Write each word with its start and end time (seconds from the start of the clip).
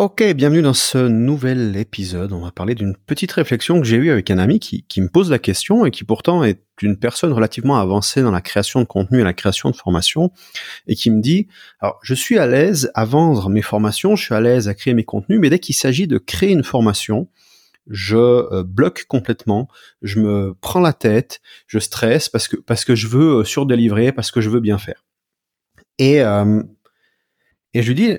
Ok, 0.00 0.22
bienvenue 0.32 0.62
dans 0.62 0.74
ce 0.74 1.08
nouvel 1.08 1.76
épisode. 1.76 2.32
On 2.32 2.38
va 2.38 2.52
parler 2.52 2.76
d'une 2.76 2.94
petite 2.94 3.32
réflexion 3.32 3.80
que 3.80 3.84
j'ai 3.84 3.96
eue 3.96 4.12
avec 4.12 4.30
un 4.30 4.38
ami 4.38 4.60
qui, 4.60 4.84
qui, 4.84 5.00
me 5.00 5.08
pose 5.08 5.28
la 5.28 5.40
question 5.40 5.84
et 5.84 5.90
qui 5.90 6.04
pourtant 6.04 6.44
est 6.44 6.62
une 6.80 6.96
personne 6.96 7.32
relativement 7.32 7.80
avancée 7.80 8.22
dans 8.22 8.30
la 8.30 8.40
création 8.40 8.78
de 8.78 8.84
contenu 8.84 9.20
et 9.20 9.24
la 9.24 9.32
création 9.32 9.72
de 9.72 9.74
formation 9.74 10.30
et 10.86 10.94
qui 10.94 11.10
me 11.10 11.20
dit, 11.20 11.48
alors 11.80 11.98
je 12.04 12.14
suis 12.14 12.38
à 12.38 12.46
l'aise 12.46 12.92
à 12.94 13.04
vendre 13.04 13.48
mes 13.50 13.60
formations, 13.60 14.14
je 14.14 14.22
suis 14.22 14.34
à 14.36 14.40
l'aise 14.40 14.68
à 14.68 14.74
créer 14.74 14.94
mes 14.94 15.02
contenus, 15.02 15.40
mais 15.40 15.50
dès 15.50 15.58
qu'il 15.58 15.74
s'agit 15.74 16.06
de 16.06 16.18
créer 16.18 16.52
une 16.52 16.62
formation, 16.62 17.28
je 17.88 18.16
euh, 18.16 18.62
bloque 18.62 19.04
complètement, 19.08 19.66
je 20.02 20.20
me 20.20 20.54
prends 20.60 20.78
la 20.78 20.92
tête, 20.92 21.40
je 21.66 21.80
stresse 21.80 22.28
parce 22.28 22.46
que 22.46 22.54
parce 22.54 22.84
que 22.84 22.94
je 22.94 23.08
veux 23.08 23.40
euh, 23.40 23.44
surdélivrer, 23.44 24.12
parce 24.12 24.30
que 24.30 24.40
je 24.40 24.48
veux 24.48 24.60
bien 24.60 24.78
faire. 24.78 25.04
Et 25.98 26.22
euh, 26.22 26.62
et 27.74 27.82
je 27.82 27.88
lui 27.88 27.94
dis 27.96 28.16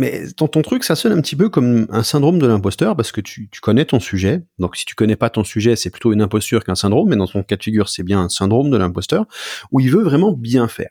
mais 0.00 0.32
ton, 0.34 0.48
ton 0.48 0.62
truc, 0.62 0.82
ça 0.82 0.96
sonne 0.96 1.12
un 1.12 1.20
petit 1.20 1.36
peu 1.36 1.50
comme 1.50 1.86
un 1.90 2.02
syndrome 2.02 2.38
de 2.38 2.46
l'imposteur 2.46 2.96
parce 2.96 3.12
que 3.12 3.20
tu, 3.20 3.50
connais 3.60 3.84
ton 3.84 4.00
sujet. 4.00 4.42
Donc, 4.58 4.76
si 4.76 4.86
tu 4.86 4.94
connais 4.94 5.14
pas 5.14 5.28
ton 5.28 5.44
sujet, 5.44 5.76
c'est 5.76 5.90
plutôt 5.90 6.14
une 6.14 6.22
imposture 6.22 6.64
qu'un 6.64 6.74
syndrome. 6.74 7.10
Mais 7.10 7.16
dans 7.16 7.26
ton 7.26 7.42
cas 7.42 7.56
de 7.56 7.62
figure, 7.62 7.90
c'est 7.90 8.02
bien 8.02 8.18
un 8.18 8.30
syndrome 8.30 8.70
de 8.70 8.78
l'imposteur 8.78 9.26
où 9.70 9.78
il 9.78 9.90
veut 9.90 10.02
vraiment 10.02 10.32
bien 10.32 10.68
faire. 10.68 10.88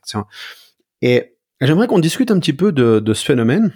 Et 1.02 1.36
j'aimerais 1.60 1.88
qu'on 1.88 1.98
discute 1.98 2.30
un 2.30 2.40
petit 2.40 2.54
peu 2.54 2.72
de, 2.72 3.14
ce 3.16 3.26
phénomène 3.26 3.74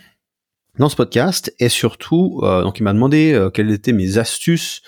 dans 0.77 0.89
ce 0.89 0.95
podcast 0.95 1.51
et 1.57 1.69
surtout, 1.69 2.39
euh, 2.43 2.61
donc 2.61 2.79
il 2.79 2.83
m'a 2.83 2.93
demandé 2.93 3.33
euh, 3.33 3.49
quelles 3.49 3.71
étaient 3.71 3.91
mes 3.91 4.19
astuces 4.19 4.81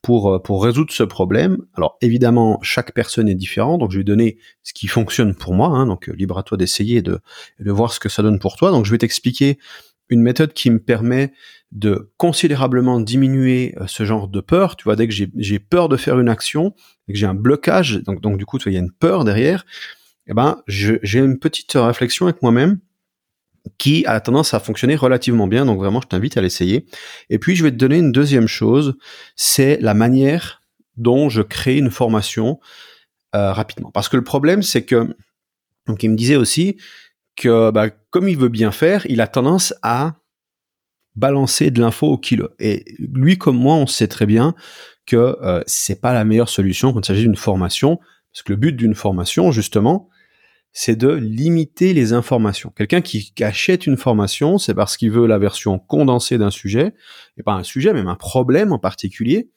pour, 0.00 0.34
euh, 0.34 0.38
pour 0.40 0.64
résoudre 0.64 0.92
ce 0.92 1.04
problème. 1.04 1.58
Alors 1.74 1.96
évidemment, 2.00 2.58
chaque 2.62 2.92
personne 2.92 3.28
est 3.28 3.34
différente, 3.34 3.80
donc 3.80 3.92
je 3.92 3.98
vais 3.98 4.04
donner 4.04 4.38
ce 4.62 4.72
qui 4.72 4.88
fonctionne 4.88 5.34
pour 5.34 5.54
moi, 5.54 5.68
hein, 5.68 5.86
donc 5.86 6.08
libre 6.08 6.38
à 6.38 6.42
toi 6.42 6.56
d'essayer 6.56 7.02
de, 7.02 7.20
de 7.60 7.70
voir 7.70 7.92
ce 7.92 8.00
que 8.00 8.08
ça 8.08 8.22
donne 8.22 8.38
pour 8.38 8.56
toi. 8.56 8.70
Donc 8.70 8.84
je 8.84 8.90
vais 8.90 8.98
t'expliquer 8.98 9.58
une 10.12 10.22
méthode 10.22 10.52
qui 10.52 10.70
me 10.70 10.78
permet 10.78 11.32
de 11.72 12.12
considérablement 12.18 13.00
diminuer 13.00 13.74
euh, 13.80 13.86
ce 13.86 14.04
genre 14.04 14.28
de 14.28 14.40
peur. 14.40 14.76
Tu 14.76 14.84
vois, 14.84 14.94
dès 14.94 15.08
que 15.08 15.14
j'ai 15.14 15.58
peur 15.58 15.88
de 15.88 15.96
faire 15.96 16.20
une 16.20 16.28
action, 16.28 16.74
dès 17.06 17.14
que 17.14 17.18
j'ai 17.18 17.26
un 17.26 17.34
blocage, 17.34 18.02
donc, 18.04 18.20
donc 18.20 18.36
du 18.36 18.44
coup, 18.44 18.58
il 18.66 18.72
y 18.72 18.76
a 18.76 18.80
une 18.80 18.92
peur 18.92 19.24
derrière, 19.24 19.64
eh 20.26 20.34
ben, 20.34 20.62
j'ai 20.68 21.18
une 21.18 21.38
petite 21.38 21.72
réflexion 21.74 22.26
avec 22.26 22.42
moi-même 22.42 22.78
qui 23.78 24.04
a 24.06 24.20
tendance 24.20 24.54
à 24.54 24.60
fonctionner 24.60 24.96
relativement 24.96 25.46
bien. 25.46 25.64
Donc 25.64 25.78
vraiment, 25.78 26.00
je 26.00 26.08
t'invite 26.08 26.36
à 26.36 26.42
l'essayer. 26.42 26.86
Et 27.30 27.38
puis, 27.38 27.56
je 27.56 27.64
vais 27.64 27.70
te 27.70 27.76
donner 27.76 27.98
une 27.98 28.12
deuxième 28.12 28.48
chose, 28.48 28.96
c'est 29.34 29.78
la 29.80 29.94
manière 29.94 30.60
dont 30.96 31.28
je 31.28 31.42
crée 31.42 31.78
une 31.78 31.90
formation 31.90 32.60
euh, 33.34 33.52
rapidement. 33.52 33.90
Parce 33.90 34.08
que 34.08 34.16
le 34.16 34.24
problème, 34.24 34.62
c'est 34.62 34.84
que, 34.84 35.16
donc 35.86 36.02
il 36.02 36.10
me 36.10 36.16
disait 36.16 36.36
aussi, 36.36 36.76
que 37.36 37.70
bah, 37.70 37.90
comme 38.10 38.28
il 38.28 38.36
veut 38.36 38.48
bien 38.48 38.72
faire, 38.72 39.06
il 39.06 39.20
a 39.20 39.26
tendance 39.26 39.74
à 39.82 40.16
balancer 41.14 41.70
de 41.70 41.80
l'info 41.80 42.06
au 42.06 42.18
kilo. 42.18 42.48
Et 42.58 42.84
lui 42.98 43.38
comme 43.38 43.56
moi, 43.56 43.74
on 43.76 43.86
sait 43.86 44.08
très 44.08 44.26
bien 44.26 44.54
que 45.06 45.36
euh, 45.42 45.62
c'est 45.66 46.00
pas 46.00 46.12
la 46.12 46.24
meilleure 46.24 46.48
solution 46.48 46.92
quand 46.92 47.00
il 47.00 47.06
s'agit 47.06 47.22
d'une 47.22 47.36
formation, 47.36 47.98
parce 48.32 48.42
que 48.42 48.52
le 48.52 48.56
but 48.56 48.72
d'une 48.72 48.94
formation, 48.94 49.50
justement, 49.50 50.08
c'est 50.72 50.96
de 50.96 51.10
limiter 51.10 51.92
les 51.92 52.14
informations. 52.14 52.70
Quelqu'un 52.70 53.02
qui 53.02 53.34
achète 53.40 53.86
une 53.86 53.98
formation, 53.98 54.56
c'est 54.56 54.72
parce 54.72 54.96
qu'il 54.96 55.10
veut 55.10 55.26
la 55.26 55.38
version 55.38 55.78
condensée 55.78 56.38
d'un 56.38 56.50
sujet, 56.50 56.94
et 57.36 57.42
pas 57.42 57.52
un 57.52 57.62
sujet, 57.62 57.92
même 57.92 58.08
un 58.08 58.14
problème 58.14 58.72
en 58.72 58.78
particulier, 58.78 59.50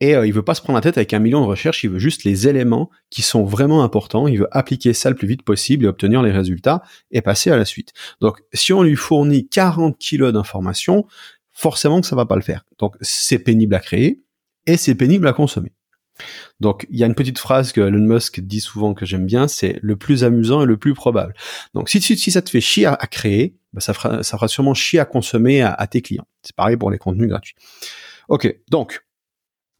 et 0.00 0.14
euh, 0.14 0.26
il 0.26 0.32
veut 0.32 0.42
pas 0.42 0.54
se 0.54 0.60
prendre 0.60 0.76
la 0.76 0.82
tête 0.82 0.98
avec 0.98 1.14
un 1.14 1.18
million 1.18 1.40
de 1.40 1.46
recherches, 1.46 1.82
il 1.84 1.90
veut 1.90 1.98
juste 1.98 2.24
les 2.24 2.48
éléments 2.48 2.90
qui 3.10 3.22
sont 3.22 3.44
vraiment 3.44 3.82
importants, 3.82 4.28
il 4.28 4.38
veut 4.38 4.48
appliquer 4.50 4.92
ça 4.92 5.08
le 5.08 5.16
plus 5.16 5.26
vite 5.26 5.42
possible 5.42 5.84
et 5.84 5.88
obtenir 5.88 6.22
les 6.22 6.32
résultats 6.32 6.82
et 7.10 7.22
passer 7.22 7.50
à 7.50 7.56
la 7.56 7.64
suite. 7.64 7.92
Donc 8.20 8.42
si 8.52 8.72
on 8.72 8.82
lui 8.82 8.96
fournit 8.96 9.48
40 9.48 9.96
kilos 9.98 10.32
d'informations, 10.32 11.06
forcément 11.52 12.00
que 12.00 12.06
ça 12.06 12.16
va 12.16 12.26
pas 12.26 12.36
le 12.36 12.42
faire. 12.42 12.64
Donc 12.78 12.96
c'est 13.00 13.38
pénible 13.38 13.74
à 13.74 13.80
créer 13.80 14.22
et 14.66 14.76
c'est 14.76 14.94
pénible 14.94 15.26
à 15.28 15.32
consommer. 15.32 15.72
Donc 16.60 16.86
il 16.90 16.98
y 16.98 17.02
a 17.02 17.06
une 17.06 17.14
petite 17.14 17.38
phrase 17.38 17.72
que 17.72 17.80
Elon 17.80 17.98
Musk 17.98 18.40
dit 18.40 18.60
souvent 18.60 18.92
que 18.92 19.06
j'aime 19.06 19.26
bien, 19.26 19.48
c'est 19.48 19.78
le 19.82 19.96
plus 19.96 20.24
amusant 20.24 20.62
et 20.62 20.66
le 20.66 20.76
plus 20.76 20.92
probable. 20.92 21.34
Donc 21.72 21.88
si, 21.88 22.00
si, 22.02 22.30
ça 22.30 22.42
te 22.42 22.50
fait 22.50 22.60
chier 22.60 22.86
à, 22.86 22.96
créer, 23.10 23.56
bah, 23.72 23.80
ça, 23.80 23.94
fera, 23.94 24.22
ça 24.22 24.36
fera 24.36 24.48
sûrement 24.48 24.74
chier 24.74 24.98
à 24.98 25.06
consommer 25.06 25.62
à, 25.62 25.72
à 25.72 25.86
tes 25.86 26.02
clients. 26.02 26.26
C'est 26.42 26.56
pareil 26.56 26.76
pour 26.76 26.90
les 26.90 26.98
contenus 26.98 27.28
gratuits. 27.28 27.56
Ok, 28.28 28.54
donc 28.70 29.05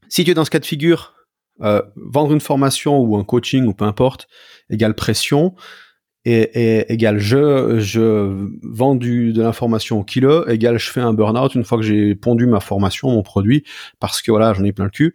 si 0.09 0.25
tu 0.25 0.31
es 0.31 0.35
dans 0.35 0.45
ce 0.45 0.51
cas 0.51 0.59
de 0.59 0.67
figure, 0.67 1.15
euh, 1.63 1.83
vendre 1.97 2.33
une 2.33 2.41
formation 2.41 2.99
ou 2.99 3.17
un 3.17 3.25
coaching 3.25 3.67
ou 3.67 3.73
peu 3.73 3.85
importe, 3.85 4.29
égale 4.71 4.95
pression, 4.95 5.55
et, 6.25 6.93
égale 6.93 7.19
je, 7.19 7.79
je 7.79 8.51
vends 8.63 8.97
du, 8.97 9.33
de 9.33 9.43
l'information 9.43 10.01
au 10.01 10.05
kilo, 10.05 10.47
égale 10.49 10.79
je 10.79 10.91
fais 10.91 11.01
un 11.01 11.13
burn-out 11.13 11.55
une 11.55 11.65
fois 11.65 11.79
que 11.79 11.85
j'ai 11.85 12.17
pondu 12.17 12.47
ma 12.47 12.61
formation, 12.61 13.11
mon 13.11 13.23
produit, 13.23 13.65
parce 14.01 14.23
que 14.23 14.33
voilà, 14.33 14.53
j'en 14.53 14.65
ai 14.65 14.73
plein 14.73 14.87
le 14.87 14.91
cul. 14.91 15.15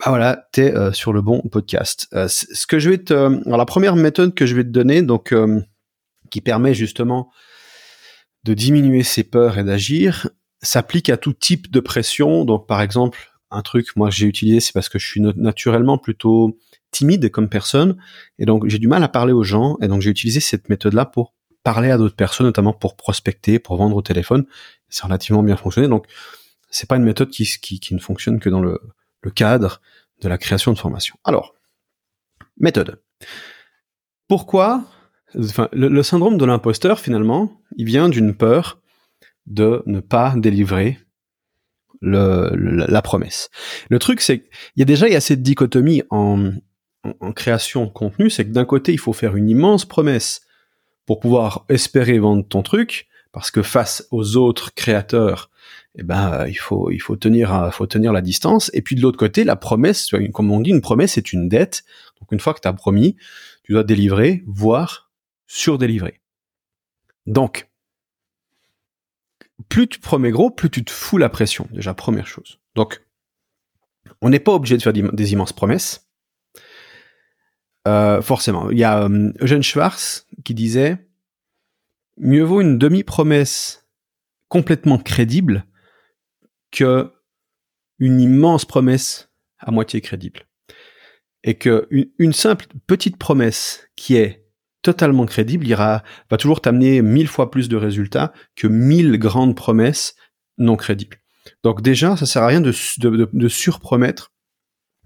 Bah 0.00 0.10
voilà, 0.10 0.48
t'es 0.52 0.74
euh, 0.74 0.92
sur 0.92 1.12
le 1.12 1.22
bon 1.22 1.40
podcast. 1.50 2.08
Euh, 2.12 2.28
ce 2.28 2.66
que 2.66 2.78
je 2.78 2.90
vais 2.90 2.98
te, 2.98 3.14
alors 3.14 3.56
la 3.56 3.64
première 3.64 3.96
méthode 3.96 4.34
que 4.34 4.46
je 4.46 4.54
vais 4.54 4.64
te 4.64 4.68
donner, 4.68 5.02
donc 5.02 5.34
qui 6.30 6.40
permet 6.40 6.74
justement 6.74 7.30
de 8.44 8.54
diminuer 8.54 9.02
ses 9.02 9.24
peurs 9.24 9.58
et 9.58 9.64
d'agir, 9.64 10.28
s'applique 10.62 11.10
à 11.10 11.16
tout 11.16 11.32
type 11.32 11.70
de 11.70 11.80
pression. 11.80 12.44
Donc 12.44 12.66
par 12.66 12.80
exemple, 12.80 13.27
un 13.50 13.62
truc 13.62 13.96
moi 13.96 14.10
j'ai 14.10 14.26
utilisé, 14.26 14.60
c'est 14.60 14.72
parce 14.72 14.88
que 14.88 14.98
je 14.98 15.06
suis 15.06 15.20
naturellement 15.20 15.98
plutôt 15.98 16.58
timide 16.90 17.30
comme 17.30 17.48
personne, 17.48 17.96
et 18.38 18.46
donc 18.46 18.66
j'ai 18.68 18.78
du 18.78 18.88
mal 18.88 19.02
à 19.02 19.08
parler 19.08 19.32
aux 19.32 19.44
gens, 19.44 19.76
et 19.80 19.88
donc 19.88 20.02
j'ai 20.02 20.10
utilisé 20.10 20.40
cette 20.40 20.68
méthode-là 20.68 21.04
pour 21.06 21.34
parler 21.62 21.90
à 21.90 21.98
d'autres 21.98 22.16
personnes, 22.16 22.46
notamment 22.46 22.72
pour 22.72 22.96
prospecter, 22.96 23.58
pour 23.58 23.76
vendre 23.76 23.96
au 23.96 24.02
téléphone. 24.02 24.46
C'est 24.88 25.04
relativement 25.04 25.42
bien 25.42 25.56
fonctionné, 25.56 25.88
donc 25.88 26.06
c'est 26.70 26.88
pas 26.88 26.96
une 26.96 27.04
méthode 27.04 27.30
qui, 27.30 27.44
qui, 27.44 27.94
ne 27.94 28.00
fonctionne 28.00 28.40
que 28.40 28.48
dans 28.48 28.60
le, 28.60 28.80
cadre 29.34 29.80
de 30.22 30.28
la 30.28 30.38
création 30.38 30.72
de 30.72 30.78
formation. 30.78 31.16
Alors, 31.24 31.54
méthode. 32.58 33.02
Pourquoi 34.26 34.84
enfin, 35.38 35.68
le 35.72 36.02
syndrome 36.02 36.38
de 36.38 36.44
l'imposteur, 36.46 36.98
finalement, 36.98 37.60
il 37.76 37.84
vient 37.84 38.08
d'une 38.08 38.34
peur 38.34 38.80
de 39.46 39.82
ne 39.86 40.00
pas 40.00 40.34
délivrer 40.36 40.98
le, 42.00 42.50
la 42.54 43.02
promesse. 43.02 43.50
Le 43.90 43.98
truc, 43.98 44.20
c'est 44.20 44.40
qu'il 44.40 44.48
y 44.76 44.82
a 44.82 44.84
déjà 44.84 45.08
il 45.08 45.12
y 45.12 45.16
a 45.16 45.20
cette 45.20 45.42
dichotomie 45.42 46.02
en, 46.10 46.52
en, 47.20 47.32
création 47.32 47.84
de 47.84 47.90
contenu, 47.90 48.30
c'est 48.30 48.44
que 48.44 48.52
d'un 48.52 48.64
côté, 48.64 48.92
il 48.92 48.98
faut 48.98 49.12
faire 49.12 49.36
une 49.36 49.48
immense 49.48 49.84
promesse 49.84 50.42
pour 51.06 51.20
pouvoir 51.20 51.64
espérer 51.68 52.18
vendre 52.18 52.46
ton 52.46 52.62
truc, 52.62 53.08
parce 53.32 53.50
que 53.50 53.62
face 53.62 54.06
aux 54.10 54.36
autres 54.36 54.74
créateurs, 54.74 55.50
eh 55.96 56.02
ben, 56.02 56.46
il 56.46 56.58
faut, 56.58 56.90
il 56.90 56.98
faut 56.98 57.16
tenir, 57.16 57.70
faut 57.72 57.86
tenir 57.86 58.12
la 58.12 58.20
distance. 58.20 58.70
Et 58.74 58.82
puis 58.82 58.94
de 58.94 59.00
l'autre 59.00 59.18
côté, 59.18 59.44
la 59.44 59.56
promesse, 59.56 60.10
comme 60.32 60.50
on 60.50 60.60
dit, 60.60 60.70
une 60.70 60.80
promesse 60.80 61.12
c'est 61.12 61.32
une 61.32 61.48
dette. 61.48 61.84
Donc 62.20 62.32
une 62.32 62.40
fois 62.40 62.54
que 62.54 62.60
tu 62.60 62.68
as 62.68 62.72
promis, 62.72 63.16
tu 63.64 63.72
dois 63.72 63.84
délivrer, 63.84 64.44
voire 64.46 65.10
surdélivrer. 65.46 66.20
Donc, 67.26 67.67
plus 69.68 69.88
tu 69.88 69.98
promets 69.98 70.30
gros, 70.30 70.50
plus 70.50 70.70
tu 70.70 70.84
te 70.84 70.90
fous 70.90 71.18
la 71.18 71.28
pression, 71.28 71.68
déjà, 71.72 71.94
première 71.94 72.26
chose. 72.26 72.58
Donc, 72.74 73.02
on 74.20 74.30
n'est 74.30 74.40
pas 74.40 74.52
obligé 74.52 74.76
de 74.76 74.82
faire 74.82 74.92
des 74.92 75.32
immenses 75.32 75.52
promesses. 75.52 76.08
Euh, 77.86 78.20
forcément. 78.20 78.70
Il 78.70 78.78
y 78.78 78.84
a 78.84 79.04
euh, 79.04 79.32
Eugène 79.40 79.62
Schwartz 79.62 80.26
qui 80.44 80.52
disait 80.52 80.98
mieux 82.18 82.42
vaut 82.42 82.60
une 82.60 82.76
demi-promesse 82.76 83.86
complètement 84.48 84.98
crédible 84.98 85.64
que 86.70 87.10
une 87.98 88.20
immense 88.20 88.66
promesse 88.66 89.30
à 89.58 89.70
moitié 89.70 90.02
crédible. 90.02 90.46
Et 91.44 91.56
que 91.56 91.88
une 91.90 92.32
simple 92.32 92.66
petite 92.86 93.16
promesse 93.16 93.88
qui 93.96 94.16
est 94.16 94.47
totalement 94.82 95.26
crédible, 95.26 95.66
ira, 95.66 96.02
va 96.30 96.36
toujours 96.36 96.60
t'amener 96.60 97.02
mille 97.02 97.28
fois 97.28 97.50
plus 97.50 97.68
de 97.68 97.76
résultats 97.76 98.32
que 98.56 98.66
mille 98.66 99.18
grandes 99.18 99.56
promesses 99.56 100.14
non 100.56 100.76
crédibles. 100.76 101.18
Donc 101.64 101.82
déjà, 101.82 102.16
ça 102.16 102.26
sert 102.26 102.42
à 102.42 102.46
rien 102.46 102.60
de, 102.60 102.72
de, 102.98 103.28
de, 103.32 103.48
surpromettre 103.48 104.32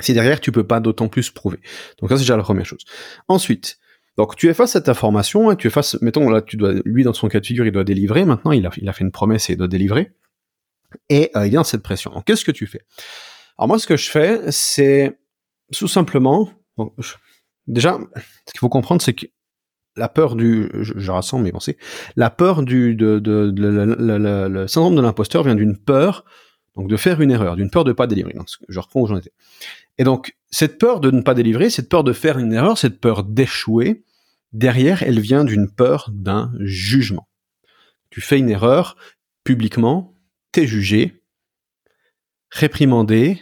si 0.00 0.12
derrière 0.12 0.40
tu 0.40 0.52
peux 0.52 0.66
pas 0.66 0.80
d'autant 0.80 1.08
plus 1.08 1.30
prouver. 1.30 1.60
Donc 2.00 2.10
ça 2.10 2.16
c'est 2.16 2.22
déjà 2.22 2.36
la 2.36 2.42
première 2.42 2.66
chose. 2.66 2.84
Ensuite, 3.28 3.78
donc 4.16 4.36
tu 4.36 4.48
es 4.48 4.54
face 4.54 4.76
à 4.76 4.80
et 4.80 5.56
tu 5.56 5.66
es 5.66 5.70
face, 5.70 5.96
mettons 6.02 6.28
là, 6.28 6.42
tu 6.42 6.56
dois, 6.56 6.74
lui 6.84 7.04
dans 7.04 7.12
son 7.12 7.28
cas 7.28 7.40
de 7.40 7.46
figure, 7.46 7.64
il 7.64 7.72
doit 7.72 7.84
délivrer. 7.84 8.24
Maintenant, 8.24 8.52
il 8.52 8.66
a, 8.66 8.70
il 8.76 8.88
a 8.88 8.92
fait 8.92 9.04
une 9.04 9.12
promesse 9.12 9.48
et 9.48 9.54
il 9.54 9.56
doit 9.56 9.68
délivrer. 9.68 10.12
Et 11.08 11.30
euh, 11.36 11.46
il 11.46 11.52
est 11.52 11.56
dans 11.56 11.64
cette 11.64 11.82
pression. 11.82 12.10
Donc 12.10 12.24
qu'est-ce 12.24 12.44
que 12.44 12.50
tu 12.50 12.66
fais? 12.66 12.82
Alors 13.56 13.68
moi, 13.68 13.78
ce 13.78 13.86
que 13.86 13.96
je 13.96 14.10
fais, 14.10 14.50
c'est 14.50 15.18
tout 15.72 15.88
simplement, 15.88 16.50
déjà, 17.66 17.98
ce 18.46 18.52
qu'il 18.52 18.60
faut 18.60 18.68
comprendre, 18.68 19.00
c'est 19.00 19.14
que 19.14 19.26
la 19.96 20.08
peur 20.08 20.36
du, 20.36 20.70
je, 20.80 21.10
rassemble 21.10 21.44
mes 21.44 21.52
pensées, 21.52 21.76
la 22.16 22.30
peur 22.30 22.62
du, 22.62 22.94
de, 22.94 23.18
de, 23.18 23.52
le 23.56 24.66
syndrome 24.66 24.96
de 24.96 25.00
l'imposteur 25.00 25.44
vient 25.44 25.54
d'une 25.54 25.76
peur, 25.76 26.24
donc 26.76 26.88
de 26.88 26.96
faire 26.96 27.20
une 27.20 27.30
erreur, 27.30 27.56
d'une 27.56 27.70
peur 27.70 27.84
de 27.84 27.92
pas 27.92 28.06
délivrer. 28.06 28.32
Donc, 28.32 28.48
je 28.68 28.80
reprends 28.80 29.00
où 29.00 29.06
j'en 29.06 29.16
étais. 29.16 29.32
Et 29.98 30.04
donc, 30.04 30.34
cette 30.50 30.78
peur 30.78 31.00
de 31.00 31.10
ne 31.10 31.20
pas 31.20 31.34
délivrer, 31.34 31.70
cette 31.70 31.88
peur 31.88 32.04
de 32.04 32.12
faire 32.12 32.38
une 32.38 32.52
erreur, 32.52 32.78
cette 32.78 33.00
peur 33.00 33.24
d'échouer, 33.24 34.04
derrière, 34.52 35.02
elle 35.02 35.20
vient 35.20 35.44
d'une 35.44 35.70
peur 35.70 36.10
d'un 36.12 36.52
jugement. 36.60 37.28
Tu 38.10 38.20
fais 38.20 38.38
une 38.38 38.50
erreur, 38.50 38.96
publiquement, 39.44 40.14
t'es 40.52 40.66
jugé, 40.66 41.22
réprimandé, 42.50 43.40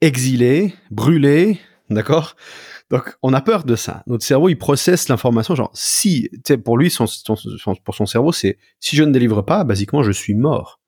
exilé, 0.00 0.74
brûlé, 0.90 1.58
d'accord? 1.90 2.36
Donc, 2.90 3.16
on 3.22 3.34
a 3.34 3.40
peur 3.40 3.64
de 3.64 3.76
ça. 3.76 4.02
Notre 4.06 4.24
cerveau, 4.24 4.48
il 4.48 4.56
processe 4.56 5.08
l'information, 5.08 5.54
genre, 5.54 5.70
si, 5.74 6.30
tu 6.32 6.40
sais, 6.46 6.58
pour 6.58 6.78
lui, 6.78 6.94
pour 7.84 7.94
son 7.94 8.06
cerveau, 8.06 8.32
c'est, 8.32 8.58
si 8.80 8.96
je 8.96 9.02
ne 9.02 9.12
délivre 9.12 9.42
pas, 9.42 9.64
basiquement, 9.64 10.02
je 10.02 10.12
suis 10.12 10.34
mort. 10.34 10.80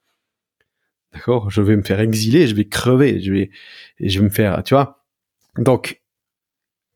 D'accord? 1.12 1.50
Je 1.50 1.60
vais 1.60 1.76
me 1.76 1.82
faire 1.82 2.00
exiler, 2.00 2.46
je 2.46 2.54
vais 2.54 2.66
crever, 2.66 3.20
je 3.20 3.32
vais, 3.32 3.50
je 3.98 4.18
vais 4.18 4.24
me 4.24 4.30
faire, 4.30 4.62
tu 4.62 4.74
vois? 4.74 5.04
Donc, 5.58 6.00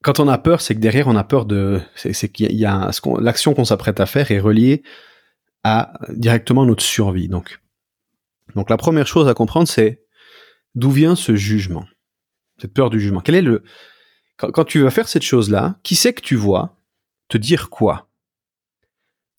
quand 0.03 0.21
on 0.21 0.29
a 0.29 0.39
peur, 0.39 0.61
c'est 0.61 0.75
que 0.75 0.81
derrière, 0.81 1.09
on 1.09 1.17
a 1.17 1.25
peur 1.25 1.45
de, 1.45 1.81
c'est 1.97 2.29
qu'il 2.29 2.55
y 2.55 2.65
a, 2.65 2.91
l'action 3.21 3.55
qu'on 3.55 3.65
s'apprête 3.65 4.01
à 4.01 4.07
faire 4.07 4.31
est 4.31 4.39
reliée 4.39 4.83
à 5.65 5.95
directement 6.11 6.67
notre 6.67 6.83
survie. 6.83 7.29
Donc, 7.29 7.61
donc 8.55 8.71
la 8.71 8.77
première 8.77 9.07
chose 9.07 9.29
à 9.29 9.35
comprendre, 9.35 9.67
c'est 9.67 10.05
d'où 10.75 10.91
vient 10.91 11.17
ce 11.17 11.37
jugement, 11.37 11.87
cette 12.61 12.75
peur 12.75 12.91
du 12.91 13.01
jugement. 13.01 13.21
Quel 13.21 13.35
est 13.35 13.43
le, 13.43 13.65
quand, 14.37 14.65
tu 14.65 14.81
vas 14.81 14.91
faire 14.91 15.09
cette 15.09 15.23
chose-là, 15.23 15.79
qui 15.83 15.95
c'est 15.95 16.13
que 16.13 16.21
tu 16.21 16.35
vois 16.35 16.77
te 17.29 17.39
dire 17.39 17.71
quoi? 17.71 18.09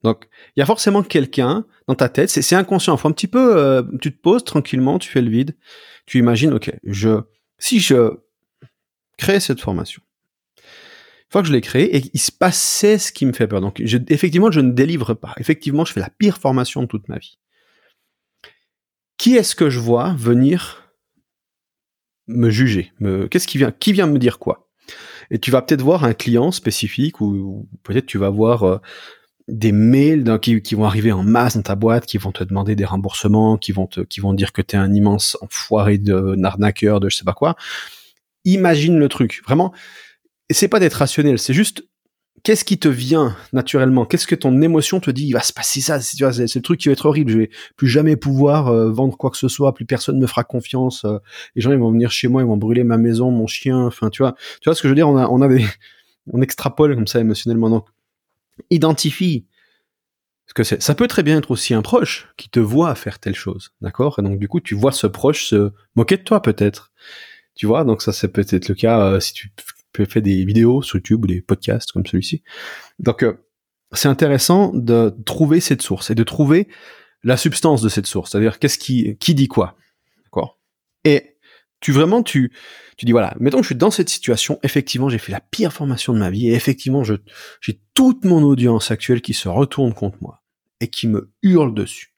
Donc, 0.03 0.27
il 0.55 0.59
y 0.59 0.63
a 0.63 0.65
forcément 0.65 1.03
quelqu'un 1.03 1.65
dans 1.87 1.95
ta 1.95 2.09
tête, 2.09 2.29
c'est 2.29 2.55
inconscient. 2.55 2.95
Faut 2.95 3.07
un 3.07 3.11
petit 3.11 3.27
peu, 3.27 3.57
euh, 3.57 3.81
tu 4.01 4.15
te 4.15 4.21
poses 4.21 4.43
tranquillement, 4.43 4.99
tu 4.99 5.09
fais 5.09 5.21
le 5.21 5.31
vide, 5.31 5.55
tu 6.05 6.19
imagines, 6.19 6.53
ok, 6.53 6.71
je, 6.83 7.21
si 7.57 7.79
je 7.79 8.11
crée 9.17 9.39
cette 9.39 9.59
formation, 9.59 10.01
une 10.57 11.31
fois 11.31 11.41
que 11.41 11.47
je 11.47 11.53
l'ai 11.53 11.61
créé, 11.61 11.95
et 11.95 12.03
il 12.13 12.19
se 12.19 12.31
passait 12.31 12.99
ce 12.99 13.11
qui 13.11 13.25
me 13.25 13.33
fait 13.33 13.47
peur. 13.47 13.61
Donc, 13.61 13.79
effectivement, 13.79 14.51
je 14.51 14.59
ne 14.59 14.71
délivre 14.71 15.15
pas. 15.15 15.33
Effectivement, 15.37 15.85
je 15.85 15.91
fais 15.91 15.99
la 15.99 16.11
pire 16.11 16.37
formation 16.37 16.83
de 16.83 16.87
toute 16.87 17.09
ma 17.09 17.17
vie. 17.17 17.39
Qui 19.17 19.35
est-ce 19.35 19.55
que 19.55 19.69
je 19.69 19.79
vois 19.79 20.13
venir 20.13 20.93
me 22.27 22.49
juger 22.49 22.93
Qu'est-ce 23.31 23.47
qui 23.47 23.57
vient 23.57 23.71
Qui 23.71 23.91
vient 23.91 24.07
me 24.07 24.19
dire 24.19 24.39
quoi? 24.39 24.64
Et 25.31 25.39
tu 25.39 25.51
vas 25.51 25.61
peut-être 25.61 25.81
voir 25.81 26.03
un 26.03 26.13
client 26.13 26.51
spécifique 26.51 27.21
ou, 27.21 27.67
peut-être 27.83 28.05
tu 28.05 28.17
vas 28.17 28.29
voir 28.29 28.63
euh, 28.63 28.77
des 29.47 29.71
mails 29.71 30.39
qui, 30.39 30.75
vont 30.75 30.85
arriver 30.85 31.11
en 31.11 31.23
masse 31.23 31.55
dans 31.55 31.61
ta 31.61 31.75
boîte, 31.75 32.05
qui 32.05 32.17
vont 32.17 32.31
te 32.31 32.43
demander 32.43 32.75
des 32.75 32.85
remboursements, 32.85 33.57
qui 33.57 33.71
vont 33.71 33.87
te, 33.87 34.01
qui 34.01 34.19
vont 34.19 34.33
dire 34.33 34.53
que 34.53 34.61
tu 34.61 34.75
es 34.75 34.79
un 34.79 34.93
immense 34.93 35.37
enfoiré 35.41 35.97
de 35.97 36.35
arnaqueur, 36.43 36.99
de 36.99 37.09
je 37.09 37.17
sais 37.17 37.23
pas 37.23 37.33
quoi. 37.33 37.55
Imagine 38.43 38.97
le 38.97 39.09
truc. 39.09 39.41
Vraiment, 39.45 39.73
c'est 40.49 40.67
pas 40.67 40.79
d'être 40.79 40.95
rationnel, 40.95 41.39
c'est 41.39 41.53
juste 41.53 41.83
qu'est-ce 42.45 42.63
qui 42.63 42.77
te 42.77 42.87
vient 42.87 43.35
naturellement? 43.53 44.05
Qu'est-ce 44.05 44.27
que 44.27 44.35
ton 44.35 44.61
émotion 44.61 44.99
te 44.99 45.09
dit? 45.09 45.25
Il 45.25 45.33
va 45.33 45.41
se 45.41 45.51
passer 45.51 45.81
ça, 45.81 45.99
c'est, 45.99 46.55
le 46.55 46.61
truc 46.61 46.79
qui 46.79 46.87
va 46.87 46.93
être 46.93 47.07
horrible. 47.07 47.31
Je 47.31 47.37
vais 47.39 47.49
plus 47.75 47.87
jamais 47.87 48.15
pouvoir 48.15 48.67
euh, 48.67 48.91
vendre 48.91 49.17
quoi 49.17 49.31
que 49.31 49.37
ce 49.37 49.47
soit. 49.47 49.73
Plus 49.73 49.85
personne 49.85 50.19
me 50.19 50.27
fera 50.27 50.43
confiance. 50.43 51.03
Euh, 51.05 51.17
les 51.55 51.61
gens 51.63 51.71
ils 51.71 51.79
vont 51.79 51.91
venir 51.91 52.11
chez 52.11 52.27
moi, 52.27 52.43
ils 52.43 52.47
vont 52.47 52.55
brûler 52.55 52.83
ma 52.83 52.97
maison, 52.97 53.31
mon 53.31 53.47
chien. 53.47 53.79
Enfin, 53.85 54.11
tu 54.11 54.21
vois, 54.21 54.35
tu 54.61 54.69
vois 54.69 54.75
ce 54.75 54.81
que 54.83 54.87
je 54.87 54.91
veux 54.91 54.95
dire? 54.95 55.09
On 55.09 55.17
a, 55.17 55.27
on 55.27 55.41
a 55.41 55.47
des, 55.47 55.65
on 56.31 56.41
extrapole 56.41 56.95
comme 56.95 57.07
ça 57.07 57.19
émotionnellement. 57.19 57.71
Donc, 57.71 57.87
identifie 58.69 59.47
ce 60.45 60.53
que 60.53 60.63
c'est. 60.63 60.83
Ça 60.83 60.93
peut 60.93 61.07
très 61.07 61.23
bien 61.23 61.39
être 61.39 61.49
aussi 61.49 61.73
un 61.73 61.81
proche 61.81 62.27
qui 62.37 62.49
te 62.49 62.59
voit 62.59 62.93
faire 62.93 63.17
telle 63.17 63.35
chose, 63.35 63.71
d'accord? 63.81 64.19
Et 64.19 64.21
donc 64.21 64.37
du 64.37 64.47
coup, 64.47 64.59
tu 64.59 64.75
vois 64.75 64.91
ce 64.91 65.07
proche 65.07 65.45
se 65.45 65.71
moquer 65.95 66.17
de 66.17 66.23
toi 66.23 66.43
peut-être. 66.43 66.91
Tu 67.55 67.65
vois, 67.65 67.85
donc 67.85 68.03
ça 68.03 68.13
c'est 68.13 68.27
peut-être 68.27 68.69
le 68.69 68.75
cas 68.75 68.99
euh, 68.99 69.19
si 69.19 69.33
tu 69.33 69.49
fait 70.03 70.21
des 70.21 70.43
vidéos 70.43 70.81
sur 70.81 70.97
YouTube 70.97 71.23
ou 71.23 71.27
des 71.27 71.41
podcasts 71.41 71.93
comme 71.93 72.05
celui-ci. 72.05 72.43
Donc, 72.99 73.23
euh, 73.23 73.45
c'est 73.93 74.09
intéressant 74.09 74.73
de 74.73 75.15
trouver 75.25 75.61
cette 75.61 75.81
source 75.81 76.09
et 76.09 76.15
de 76.15 76.23
trouver 76.23 76.67
la 77.23 77.37
substance 77.37 77.81
de 77.81 77.87
cette 77.89 78.05
source, 78.05 78.31
c'est-à-dire 78.31 78.59
qu'est-ce 78.59 78.77
qui, 78.77 79.17
qui 79.17 79.33
dit 79.33 79.47
quoi, 79.47 79.77
d'accord? 80.25 80.59
Et 81.05 81.37
tu 81.79 81.91
vraiment, 81.91 82.21
tu, 82.21 82.51
tu 82.97 83.05
dis 83.05 83.11
voilà, 83.11 83.35
mettons 83.39 83.57
que 83.57 83.63
je 83.63 83.69
suis 83.69 83.75
dans 83.75 83.91
cette 83.91 84.09
situation, 84.09 84.59
effectivement, 84.63 85.09
j'ai 85.09 85.17
fait 85.17 85.31
la 85.31 85.39
pire 85.39 85.71
formation 85.71 86.13
de 86.13 86.19
ma 86.19 86.29
vie 86.29 86.49
et 86.49 86.53
effectivement, 86.53 87.03
je, 87.03 87.15
j'ai 87.61 87.79
toute 87.93 88.25
mon 88.25 88.43
audience 88.43 88.91
actuelle 88.91 89.21
qui 89.21 89.33
se 89.33 89.47
retourne 89.47 89.93
contre 89.93 90.17
moi 90.21 90.43
et 90.81 90.87
qui 90.87 91.07
me 91.07 91.31
hurle 91.41 91.73
dessus. 91.73 92.13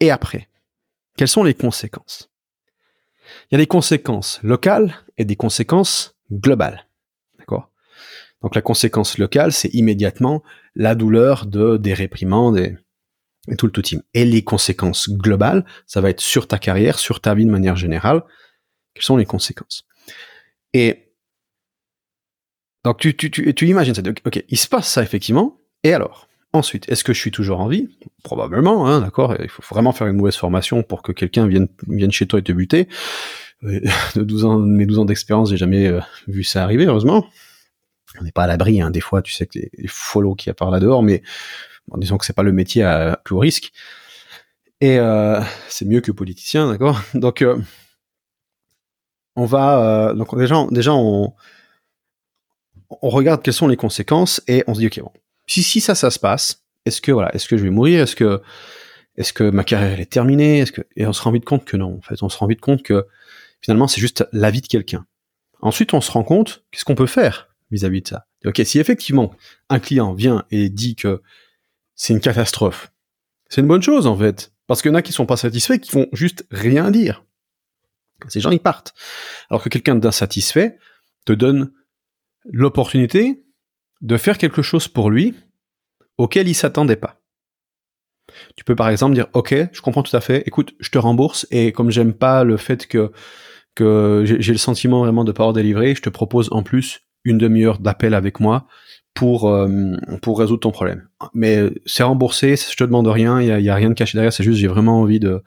Et 0.00 0.10
après, 0.10 0.48
quelles 1.16 1.28
sont 1.28 1.44
les 1.44 1.54
conséquences? 1.54 2.31
Il 3.50 3.52
y 3.52 3.54
a 3.56 3.58
des 3.58 3.66
conséquences 3.66 4.40
locales 4.42 4.94
et 5.18 5.24
des 5.24 5.36
conséquences 5.36 6.16
globales. 6.30 6.86
D'accord? 7.38 7.70
Donc 8.42 8.54
la 8.54 8.62
conséquence 8.62 9.18
locale, 9.18 9.52
c'est 9.52 9.72
immédiatement 9.74 10.42
la 10.74 10.94
douleur 10.94 11.46
de 11.46 11.76
des 11.76 11.94
réprimandes 11.94 12.58
et, 12.58 12.76
tout 13.58 13.66
le 13.66 13.72
tout 13.72 13.82
team. 13.82 14.02
Et 14.14 14.24
les 14.24 14.42
conséquences 14.42 15.10
globales, 15.10 15.64
ça 15.86 16.00
va 16.00 16.10
être 16.10 16.20
sur 16.20 16.46
ta 16.46 16.58
carrière, 16.58 16.98
sur 16.98 17.20
ta 17.20 17.34
vie 17.34 17.44
de 17.44 17.50
manière 17.50 17.76
générale. 17.76 18.22
Quelles 18.94 19.04
sont 19.04 19.16
les 19.16 19.26
conséquences? 19.26 19.84
Et 20.72 21.14
donc 22.84 22.98
tu, 22.98 23.14
tu, 23.16 23.68
imagines 23.68 23.94
ça. 23.94 24.02
Ok, 24.24 24.44
il 24.48 24.58
se 24.58 24.68
passe 24.68 24.88
ça 24.88 25.02
effectivement. 25.02 25.58
Et 25.84 25.92
alors? 25.92 26.28
Ensuite, 26.54 26.86
est-ce 26.90 27.02
que 27.02 27.14
je 27.14 27.18
suis 27.18 27.30
toujours 27.30 27.60
en 27.60 27.68
vie? 27.68 27.88
Probablement, 28.22 28.86
hein, 28.86 29.00
d'accord. 29.00 29.34
Il 29.40 29.48
faut 29.48 29.62
vraiment 29.70 29.92
faire 29.92 30.06
une 30.06 30.16
mauvaise 30.16 30.36
formation 30.36 30.82
pour 30.82 31.02
que 31.02 31.10
quelqu'un 31.12 31.46
vienne, 31.46 31.68
vienne 31.88 32.12
chez 32.12 32.26
toi 32.26 32.38
et 32.38 32.42
te 32.42 32.52
buter. 32.52 32.88
Euh, 33.64 33.80
de 34.16 34.22
12 34.22 34.44
ans, 34.44 34.58
mes 34.58 34.84
12 34.84 34.98
ans 34.98 35.04
d'expérience, 35.06 35.50
j'ai 35.50 35.56
jamais 35.56 35.86
euh, 35.86 36.00
vu 36.28 36.44
ça 36.44 36.62
arriver, 36.62 36.84
heureusement. 36.84 37.26
On 38.20 38.24
n'est 38.24 38.32
pas 38.32 38.44
à 38.44 38.46
l'abri, 38.46 38.82
hein. 38.82 38.90
des 38.90 39.00
fois, 39.00 39.22
tu 39.22 39.32
sais 39.32 39.46
que 39.46 39.58
les, 39.58 39.70
follow 39.88 40.34
qui 40.34 40.50
apparaissent 40.50 40.74
là 40.74 40.80
dehors, 40.80 41.02
mais 41.02 41.22
disons 41.96 42.18
que 42.18 42.26
c'est 42.26 42.34
pas 42.34 42.42
le 42.42 42.52
métier 42.52 42.82
à 42.82 43.18
plus 43.24 43.34
haut 43.34 43.38
risque. 43.38 43.72
Et 44.82 44.98
euh, 44.98 45.40
c'est 45.68 45.86
mieux 45.86 46.02
que 46.02 46.12
politicien, 46.12 46.68
d'accord? 46.68 47.00
Donc, 47.14 47.42
on 49.36 49.46
va, 49.46 50.12
donc 50.14 50.36
déjà, 50.36 50.66
déjà 50.70 50.92
on, 50.92 51.32
on 53.00 53.08
regarde 53.08 53.42
quelles 53.42 53.54
sont 53.54 53.68
les 53.68 53.76
conséquences 53.76 54.42
et 54.48 54.64
on 54.66 54.74
se 54.74 54.80
dit 54.80 54.86
ok 54.88 55.00
bon, 55.00 55.12
si 55.52 55.62
si 55.62 55.80
ça 55.82 55.94
ça 55.94 56.10
se 56.10 56.18
passe, 56.18 56.64
est-ce 56.86 57.02
que 57.02 57.12
voilà, 57.12 57.34
est-ce 57.34 57.46
que 57.46 57.58
je 57.58 57.62
vais 57.62 57.70
mourir, 57.70 58.00
est-ce 58.02 58.16
que 58.16 58.40
est-ce 59.16 59.34
que 59.34 59.44
ma 59.50 59.64
carrière 59.64 60.00
est 60.00 60.10
terminée, 60.10 60.60
est-ce 60.60 60.72
que 60.72 60.80
et 60.96 61.06
on 61.06 61.12
se 61.12 61.20
rend 61.20 61.30
vite 61.30 61.44
compte 61.44 61.66
que 61.66 61.76
non, 61.76 61.98
en 61.98 62.00
fait, 62.00 62.22
on 62.22 62.30
se 62.30 62.38
rend 62.38 62.46
vite 62.46 62.62
compte 62.62 62.82
que 62.82 63.06
finalement 63.60 63.86
c'est 63.86 64.00
juste 64.00 64.26
la 64.32 64.50
vie 64.50 64.62
de 64.62 64.66
quelqu'un. 64.66 65.04
Ensuite, 65.60 65.92
on 65.92 66.00
se 66.00 66.10
rend 66.10 66.24
compte 66.24 66.64
qu'est-ce 66.70 66.86
qu'on 66.86 66.94
peut 66.94 67.06
faire 67.06 67.50
vis-à-vis 67.70 68.00
de 68.00 68.08
ça? 68.08 68.26
Ok, 68.46 68.62
si 68.64 68.78
effectivement 68.78 69.34
un 69.68 69.78
client 69.78 70.14
vient 70.14 70.44
et 70.50 70.70
dit 70.70 70.96
que 70.96 71.20
c'est 71.94 72.14
une 72.14 72.20
catastrophe, 72.20 72.90
c'est 73.50 73.60
une 73.60 73.68
bonne 73.68 73.82
chose 73.82 74.06
en 74.06 74.16
fait, 74.16 74.54
parce 74.66 74.80
qu'il 74.80 74.90
y 74.90 74.94
en 74.94 74.96
a 74.96 75.02
qui 75.02 75.12
sont 75.12 75.26
pas 75.26 75.36
satisfaits, 75.36 75.78
qui 75.78 75.92
vont 75.92 76.08
juste 76.12 76.46
rien 76.50 76.90
dire. 76.90 77.24
Ces 78.28 78.40
gens 78.40 78.50
ils 78.50 78.60
partent, 78.60 78.94
alors 79.50 79.62
que 79.62 79.68
quelqu'un 79.68 79.96
d'insatisfait 79.96 80.78
te 81.26 81.34
donne 81.34 81.72
l'opportunité 82.46 83.44
de 84.00 84.16
faire 84.16 84.38
quelque 84.38 84.62
chose 84.62 84.88
pour 84.88 85.10
lui 85.10 85.34
auquel 86.18 86.48
il 86.48 86.54
s'attendait 86.54 86.96
pas. 86.96 87.20
Tu 88.56 88.64
peux 88.64 88.76
par 88.76 88.88
exemple 88.88 89.14
dire 89.14 89.26
OK, 89.32 89.54
je 89.72 89.80
comprends 89.80 90.02
tout 90.02 90.16
à 90.16 90.20
fait. 90.20 90.42
Écoute, 90.46 90.74
je 90.80 90.90
te 90.90 90.98
rembourse 90.98 91.46
et 91.50 91.72
comme 91.72 91.90
j'aime 91.90 92.14
pas 92.14 92.44
le 92.44 92.56
fait 92.56 92.86
que 92.86 93.12
que 93.74 94.24
j'ai 94.26 94.52
le 94.52 94.58
sentiment 94.58 95.00
vraiment 95.00 95.24
de 95.24 95.32
pas 95.32 95.44
avoir 95.44 95.54
délivré, 95.54 95.94
je 95.94 96.02
te 96.02 96.10
propose 96.10 96.48
en 96.52 96.62
plus 96.62 97.00
une 97.24 97.38
demi-heure 97.38 97.78
d'appel 97.78 98.12
avec 98.14 98.38
moi 98.38 98.66
pour 99.14 99.48
euh, 99.48 99.96
pour 100.20 100.38
résoudre 100.38 100.60
ton 100.60 100.70
problème. 100.70 101.08
Mais 101.34 101.70
c'est 101.86 102.02
remboursé, 102.02 102.56
je 102.56 102.76
te 102.76 102.84
demande 102.84 103.06
rien, 103.06 103.40
il 103.40 103.64
y 103.64 103.70
a, 103.70 103.74
rien 103.74 103.88
de 103.88 103.94
caché 103.94 104.16
derrière, 104.16 104.32
c'est 104.32 104.44
juste 104.44 104.58
j'ai 104.58 104.68
vraiment 104.68 105.00
envie 105.00 105.20
de, 105.20 105.42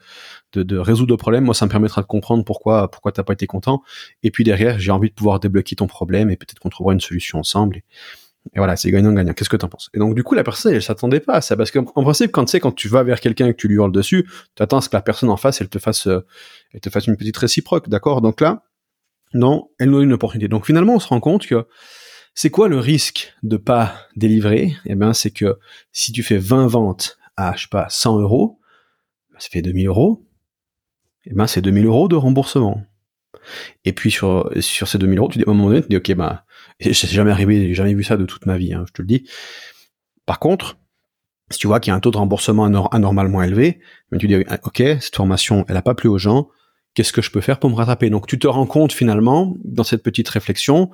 de, 0.54 0.78
résoudre 0.78 1.12
le 1.12 1.16
problème. 1.16 1.44
Moi, 1.44 1.54
ça 1.54 1.66
me 1.66 1.70
permettra 1.70 2.02
de 2.02 2.06
comprendre 2.06 2.44
pourquoi 2.44 2.90
pourquoi 2.90 3.12
t'as 3.12 3.24
pas 3.24 3.32
été 3.32 3.46
content. 3.46 3.82
Et 4.22 4.30
puis 4.30 4.44
derrière, 4.44 4.78
j'ai 4.78 4.90
envie 4.90 5.08
de 5.08 5.14
pouvoir 5.14 5.40
débloquer 5.40 5.76
ton 5.76 5.86
problème 5.86 6.30
et 6.30 6.36
peut-être 6.36 6.58
qu'on 6.58 6.70
trouvera 6.70 6.94
une 6.94 7.00
solution 7.00 7.38
ensemble. 7.38 7.82
Voilà, 8.54 8.76
c'est 8.76 8.90
gagnant-gagnant. 8.90 9.32
Qu'est-ce 9.32 9.48
que 9.48 9.56
t'en 9.56 9.68
penses? 9.68 9.90
Et 9.94 9.98
donc, 9.98 10.14
du 10.14 10.22
coup, 10.22 10.34
la 10.34 10.44
personne, 10.44 10.72
elle 10.72 10.82
s'attendait 10.82 11.20
pas 11.20 11.34
à 11.34 11.40
ça. 11.40 11.56
Parce 11.56 11.70
qu'en 11.70 11.84
principe, 11.84 12.32
quand 12.32 12.44
tu 12.44 12.52
sais, 12.52 12.60
quand 12.60 12.72
tu 12.72 12.88
vas 12.88 13.02
vers 13.02 13.20
quelqu'un 13.20 13.48
et 13.48 13.52
que 13.52 13.58
tu 13.58 13.68
lui 13.68 13.76
hurles 13.76 13.92
dessus, 13.92 14.28
tu 14.54 14.62
attends 14.62 14.78
à 14.78 14.80
ce 14.80 14.88
que 14.88 14.96
la 14.96 15.02
personne 15.02 15.30
en 15.30 15.36
face, 15.36 15.60
elle 15.60 15.68
te 15.68 15.78
fasse, 15.78 16.06
euh, 16.06 16.24
elle 16.72 16.80
te 16.80 16.90
fasse 16.90 17.06
une 17.06 17.16
petite 17.16 17.36
réciproque, 17.36 17.88
d'accord? 17.88 18.20
Donc 18.20 18.40
là, 18.40 18.62
non, 19.34 19.70
elle 19.78 19.90
nous 19.90 19.98
donne 19.98 20.08
une 20.08 20.12
opportunité. 20.12 20.48
Donc 20.48 20.66
finalement, 20.66 20.94
on 20.94 21.00
se 21.00 21.08
rend 21.08 21.20
compte 21.20 21.46
que 21.46 21.66
c'est 22.34 22.50
quoi 22.50 22.68
le 22.68 22.78
risque 22.78 23.34
de 23.42 23.56
pas 23.56 23.94
délivrer? 24.14 24.76
Eh 24.84 24.94
bien, 24.94 25.12
c'est 25.12 25.30
que 25.30 25.58
si 25.92 26.12
tu 26.12 26.22
fais 26.22 26.38
20 26.38 26.66
ventes 26.68 27.18
à, 27.36 27.54
je 27.56 27.62
sais 27.62 27.68
pas, 27.70 27.86
100 27.88 28.20
euros, 28.20 28.60
ça 29.38 29.48
fait 29.50 29.62
2000 29.62 29.88
euros. 29.88 30.24
Eh 31.24 31.34
ben, 31.34 31.46
c'est 31.46 31.60
2000 31.62 31.86
euros 31.86 32.08
de 32.08 32.16
remboursement. 32.16 32.82
Et 33.84 33.92
puis 33.92 34.10
sur 34.10 34.50
sur 34.60 34.88
ces 34.88 34.98
2000 34.98 35.18
euros, 35.18 35.28
tu 35.28 35.38
dis 35.38 35.44
à 35.46 35.50
un 35.50 35.54
moment 35.54 35.68
donné, 35.68 35.82
tu 35.82 35.88
dis 35.88 35.96
ok 35.96 36.14
bah 36.14 36.45
c'est 36.80 37.08
jamais 37.08 37.30
arrivé, 37.30 37.68
j'ai 37.68 37.74
jamais 37.74 37.94
vu 37.94 38.04
ça 38.04 38.16
de 38.16 38.24
toute 38.24 38.46
ma 38.46 38.58
vie, 38.58 38.74
hein, 38.74 38.84
je 38.86 38.92
te 38.92 39.02
le 39.02 39.06
dis. 39.06 39.28
Par 40.26 40.38
contre, 40.38 40.78
si 41.50 41.58
tu 41.58 41.66
vois 41.66 41.80
qu'il 41.80 41.90
y 41.90 41.92
a 41.92 41.96
un 41.96 42.00
taux 42.00 42.10
de 42.10 42.16
remboursement 42.16 42.64
anormalement 42.64 43.42
élevé, 43.42 43.80
ben, 44.10 44.18
tu 44.18 44.26
dis 44.26 44.36
ok 44.36 44.82
cette 45.00 45.16
formation 45.16 45.64
elle 45.68 45.76
a 45.76 45.82
pas 45.82 45.94
plu 45.94 46.08
aux 46.08 46.18
gens, 46.18 46.48
qu'est-ce 46.94 47.12
que 47.12 47.22
je 47.22 47.30
peux 47.30 47.40
faire 47.40 47.58
pour 47.58 47.70
me 47.70 47.76
rattraper? 47.76 48.10
Donc 48.10 48.26
tu 48.26 48.38
te 48.38 48.46
rends 48.46 48.66
compte 48.66 48.92
finalement 48.92 49.54
dans 49.64 49.84
cette 49.84 50.02
petite 50.02 50.28
réflexion 50.28 50.90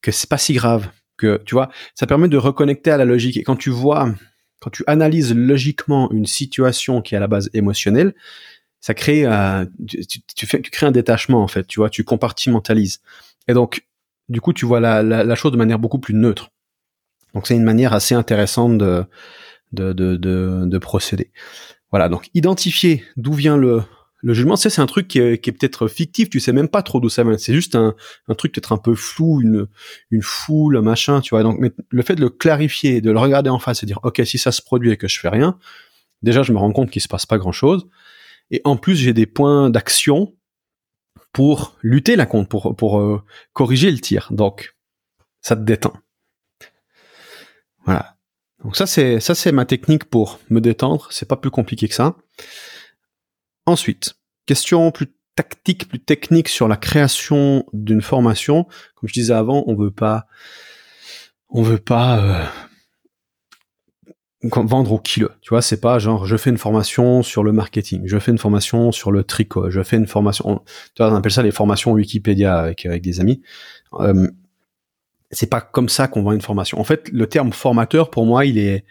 que 0.00 0.10
c'est 0.10 0.28
pas 0.28 0.38
si 0.38 0.54
grave, 0.54 0.88
que 1.16 1.42
tu 1.44 1.54
vois 1.54 1.70
ça 1.94 2.06
permet 2.06 2.28
de 2.28 2.38
reconnecter 2.38 2.90
à 2.90 2.96
la 2.96 3.04
logique 3.04 3.36
et 3.36 3.42
quand 3.42 3.56
tu 3.56 3.70
vois 3.70 4.14
quand 4.60 4.70
tu 4.70 4.84
analyses 4.86 5.34
logiquement 5.34 6.10
une 6.10 6.26
situation 6.26 7.02
qui 7.02 7.14
est 7.14 7.18
à 7.18 7.20
la 7.20 7.28
base 7.28 7.50
émotionnelle, 7.52 8.14
ça 8.80 8.94
crée, 8.94 9.24
euh, 9.26 9.64
tu, 9.86 10.46
fais, 10.46 10.60
tu 10.60 10.70
crées 10.70 10.86
un 10.86 10.92
détachement 10.92 11.42
en 11.42 11.48
fait, 11.48 11.66
tu 11.66 11.80
vois, 11.80 11.90
tu 11.90 12.04
compartimentalises. 12.04 13.00
Et 13.48 13.54
donc, 13.54 13.85
du 14.28 14.40
coup, 14.40 14.52
tu 14.52 14.66
vois 14.66 14.80
la, 14.80 15.02
la, 15.02 15.34
chose 15.34 15.52
de 15.52 15.56
manière 15.56 15.78
beaucoup 15.78 15.98
plus 15.98 16.14
neutre. 16.14 16.50
Donc, 17.34 17.46
c'est 17.46 17.56
une 17.56 17.64
manière 17.64 17.92
assez 17.92 18.14
intéressante 18.14 18.78
de, 18.78 19.04
de, 19.72 19.92
de, 19.92 20.16
de, 20.16 20.64
de 20.66 20.78
procéder. 20.78 21.30
Voilà, 21.90 22.08
donc 22.08 22.28
identifier 22.34 23.04
d'où 23.16 23.32
vient 23.32 23.56
le, 23.56 23.82
le 24.22 24.34
jugement, 24.34 24.56
c'est 24.56 24.80
un 24.80 24.86
truc 24.86 25.06
qui 25.08 25.20
est, 25.20 25.38
qui 25.38 25.50
est 25.50 25.52
peut-être 25.52 25.86
fictif, 25.88 26.30
tu 26.30 26.40
sais 26.40 26.52
même 26.52 26.68
pas 26.68 26.82
trop 26.82 27.00
d'où 27.00 27.08
ça 27.08 27.22
vient. 27.22 27.38
C'est 27.38 27.54
juste 27.54 27.76
un, 27.76 27.94
un 28.28 28.34
truc 28.34 28.52
peut-être 28.52 28.72
un 28.72 28.78
peu 28.78 28.94
flou, 28.94 29.40
une, 29.40 29.68
une 30.10 30.22
foule, 30.22 30.76
un 30.76 30.82
machin, 30.82 31.20
tu 31.20 31.30
vois. 31.30 31.42
Donc, 31.42 31.58
mais 31.60 31.70
le 31.90 32.02
fait 32.02 32.16
de 32.16 32.22
le 32.22 32.30
clarifier, 32.30 33.00
de 33.00 33.10
le 33.10 33.18
regarder 33.18 33.50
en 33.50 33.58
face 33.58 33.82
et 33.82 33.86
dire, 33.86 34.00
ok, 34.02 34.22
si 34.24 34.38
ça 34.38 34.52
se 34.52 34.62
produit 34.62 34.90
et 34.90 34.96
que 34.96 35.06
je 35.06 35.20
fais 35.20 35.28
rien, 35.28 35.58
déjà, 36.22 36.42
je 36.42 36.52
me 36.52 36.58
rends 36.58 36.72
compte 36.72 36.90
qu'il 36.90 37.02
se 37.02 37.08
passe 37.08 37.26
pas 37.26 37.38
grand-chose. 37.38 37.86
Et 38.50 38.60
en 38.64 38.76
plus, 38.76 38.96
j'ai 38.96 39.12
des 39.12 39.26
points 39.26 39.70
d'action 39.70 40.34
pour 41.36 41.76
lutter 41.82 42.16
la 42.16 42.24
contre, 42.24 42.48
pour, 42.48 42.74
pour 42.74 42.98
euh, 42.98 43.22
corriger 43.52 43.90
le 43.90 43.98
tir. 43.98 44.28
Donc, 44.30 44.74
ça 45.42 45.54
te 45.54 45.60
détend. 45.60 45.92
Voilà. 47.84 48.16
Donc 48.64 48.74
ça 48.74 48.86
c'est 48.86 49.20
ça 49.20 49.34
c'est 49.34 49.52
ma 49.52 49.66
technique 49.66 50.06
pour 50.06 50.40
me 50.48 50.62
détendre. 50.62 51.08
C'est 51.10 51.28
pas 51.28 51.36
plus 51.36 51.50
compliqué 51.50 51.88
que 51.88 51.94
ça. 51.94 52.16
Ensuite, 53.66 54.14
question 54.46 54.90
plus 54.90 55.08
tactique, 55.34 55.90
plus 55.90 56.00
technique 56.00 56.48
sur 56.48 56.68
la 56.68 56.78
création 56.78 57.66
d'une 57.74 58.00
formation. 58.00 58.64
Comme 58.94 59.10
je 59.10 59.12
disais 59.12 59.34
avant, 59.34 59.62
on 59.66 59.74
veut 59.74 59.90
pas, 59.90 60.28
on 61.50 61.60
veut 61.60 61.76
pas 61.76 62.18
euh, 62.18 62.44
vendre 64.54 64.92
au 64.92 64.98
kilo. 64.98 65.28
Tu 65.40 65.50
vois, 65.50 65.62
c'est 65.62 65.80
pas 65.80 65.98
genre 65.98 66.26
je 66.26 66.36
fais 66.36 66.50
une 66.50 66.58
formation 66.58 67.22
sur 67.22 67.42
le 67.42 67.52
marketing, 67.52 68.02
je 68.06 68.18
fais 68.18 68.30
une 68.30 68.38
formation 68.38 68.92
sur 68.92 69.12
le 69.12 69.24
tricot, 69.24 69.70
je 69.70 69.82
fais 69.82 69.96
une 69.96 70.06
formation. 70.06 70.62
Tu 70.94 71.02
vois, 71.02 71.12
on 71.12 71.16
appelle 71.16 71.32
ça 71.32 71.42
les 71.42 71.50
formations 71.50 71.92
Wikipédia 71.92 72.58
avec 72.58 72.86
avec 72.86 73.02
des 73.02 73.20
amis. 73.20 73.42
Euh, 74.00 74.28
c'est 75.30 75.50
pas 75.50 75.60
comme 75.60 75.88
ça 75.88 76.08
qu'on 76.08 76.22
vend 76.22 76.32
une 76.32 76.40
formation. 76.40 76.78
En 76.78 76.84
fait, 76.84 77.08
le 77.12 77.26
terme 77.26 77.52
formateur 77.52 78.10
pour 78.10 78.26
moi, 78.26 78.44
il 78.44 78.58
est 78.58 78.84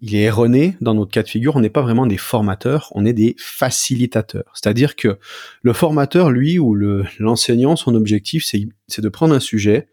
il 0.00 0.14
est 0.14 0.22
erroné 0.22 0.76
dans 0.80 0.94
notre 0.94 1.10
cas 1.10 1.22
de 1.22 1.28
figure. 1.28 1.56
On 1.56 1.60
n'est 1.60 1.70
pas 1.70 1.82
vraiment 1.82 2.06
des 2.06 2.18
formateurs, 2.18 2.92
on 2.94 3.06
est 3.06 3.12
des 3.12 3.34
facilitateurs. 3.38 4.52
C'est-à-dire 4.54 4.94
que 4.94 5.18
le 5.62 5.72
formateur, 5.72 6.30
lui, 6.30 6.58
ou 6.58 6.74
l'enseignant, 6.74 7.76
son 7.76 7.94
objectif, 7.94 8.44
c'est 8.44 9.00
de 9.00 9.08
prendre 9.08 9.34
un 9.34 9.40
sujet 9.40 9.88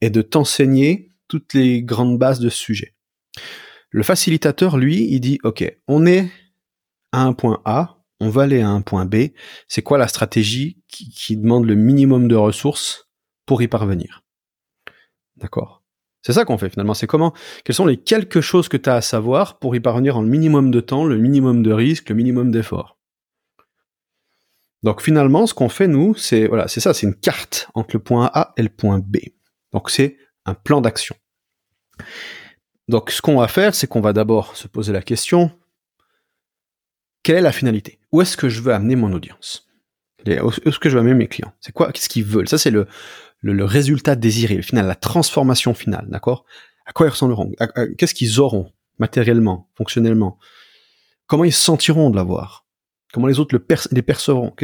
et 0.00 0.10
de 0.10 0.22
t'enseigner 0.22 1.10
toutes 1.28 1.54
les 1.54 1.82
grandes 1.82 2.18
bases 2.18 2.40
de 2.40 2.48
ce 2.48 2.58
sujet. 2.58 2.94
Le 3.90 4.02
facilitateur, 4.02 4.76
lui, 4.76 5.06
il 5.10 5.20
dit, 5.20 5.38
OK, 5.44 5.64
on 5.88 6.06
est 6.06 6.30
à 7.12 7.22
un 7.22 7.32
point 7.32 7.60
A, 7.64 7.96
on 8.20 8.28
va 8.28 8.42
aller 8.42 8.60
à 8.60 8.68
un 8.68 8.80
point 8.80 9.06
B. 9.06 9.28
C'est 9.68 9.82
quoi 9.82 9.98
la 9.98 10.08
stratégie 10.08 10.82
qui, 10.88 11.36
demande 11.36 11.66
le 11.66 11.74
minimum 11.74 12.28
de 12.28 12.36
ressources 12.36 13.08
pour 13.44 13.62
y 13.62 13.68
parvenir? 13.68 14.24
D'accord? 15.36 15.82
C'est 16.22 16.32
ça 16.32 16.44
qu'on 16.44 16.58
fait 16.58 16.70
finalement. 16.70 16.94
C'est 16.94 17.06
comment, 17.06 17.32
quelles 17.64 17.76
sont 17.76 17.86
les 17.86 17.98
quelques 17.98 18.40
choses 18.40 18.68
que 18.68 18.76
tu 18.76 18.90
as 18.90 18.96
à 18.96 19.00
savoir 19.00 19.58
pour 19.58 19.76
y 19.76 19.80
parvenir 19.80 20.16
en 20.16 20.22
le 20.22 20.28
minimum 20.28 20.70
de 20.70 20.80
temps, 20.80 21.04
le 21.04 21.18
minimum 21.18 21.62
de 21.62 21.72
risque, 21.72 22.08
le 22.08 22.16
minimum 22.16 22.50
d'effort. 22.50 22.98
Donc 24.82 25.02
finalement, 25.02 25.46
ce 25.46 25.54
qu'on 25.54 25.68
fait 25.68 25.88
nous, 25.88 26.14
c'est 26.14 26.46
voilà, 26.46 26.68
c'est 26.68 26.80
ça, 26.80 26.94
c'est 26.94 27.06
une 27.06 27.14
carte 27.14 27.68
entre 27.74 27.90
le 27.94 28.02
point 28.02 28.30
A 28.34 28.52
et 28.56 28.62
le 28.62 28.68
point 28.68 28.98
B. 28.98 29.18
Donc 29.72 29.90
c'est 29.90 30.16
un 30.44 30.54
plan 30.54 30.80
d'action. 30.80 31.16
Donc 32.88 33.10
ce 33.10 33.20
qu'on 33.20 33.38
va 33.38 33.48
faire, 33.48 33.74
c'est 33.74 33.86
qu'on 33.86 34.00
va 34.00 34.12
d'abord 34.12 34.56
se 34.56 34.68
poser 34.68 34.92
la 34.92 35.02
question 35.02 35.50
quelle 37.26 37.38
est 37.38 37.40
la 37.40 37.50
finalité? 37.50 37.98
Où 38.12 38.22
est-ce 38.22 38.36
que 38.36 38.48
je 38.48 38.60
veux 38.60 38.72
amener 38.72 38.94
mon 38.94 39.12
audience? 39.12 39.66
Où 40.28 40.50
est-ce 40.64 40.78
que 40.78 40.88
je 40.88 40.94
veux 40.94 41.00
amener 41.00 41.14
mes 41.14 41.26
clients? 41.26 41.52
C'est 41.60 41.72
quoi 41.72 41.90
Qu'est-ce 41.90 42.08
qu'ils 42.08 42.24
veulent? 42.24 42.48
Ça 42.48 42.56
c'est 42.56 42.70
le 42.70 42.86
le, 43.40 43.64
résultat 43.64 44.14
désiré, 44.14 44.54
le 44.54 44.62
final, 44.62 44.86
la 44.86 44.94
transformation 44.94 45.74
finale, 45.74 46.06
d'accord? 46.08 46.44
À 46.84 46.92
quoi 46.92 47.06
ils 47.06 47.10
ressembleront? 47.10 47.52
Qu'est-ce 47.98 48.14
qu'ils 48.14 48.38
auront 48.40 48.72
matériellement, 48.98 49.68
fonctionnellement? 49.74 50.38
Comment 51.26 51.44
ils 51.44 51.52
se 51.52 51.62
sentiront 51.62 52.10
de 52.10 52.16
l'avoir? 52.16 52.64
Comment 53.12 53.26
les 53.26 53.40
autres 53.40 53.56
le 53.56 53.64
les 53.90 54.02
percevront? 54.02 54.54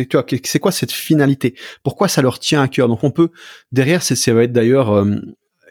C'est 0.45 0.59
quoi 0.61 0.71
cette 0.71 0.93
finalité? 0.93 1.55
Pourquoi 1.83 2.07
ça 2.07 2.23
leur 2.23 2.39
tient 2.39 2.63
à 2.63 2.69
cœur? 2.69 2.87
Donc 2.87 3.03
on 3.03 3.11
peut 3.11 3.31
derrière, 3.73 4.03
ça 4.03 4.35
va 4.35 4.45
être 4.45 4.53
d'ailleurs 4.53 4.93
euh, 4.93 5.17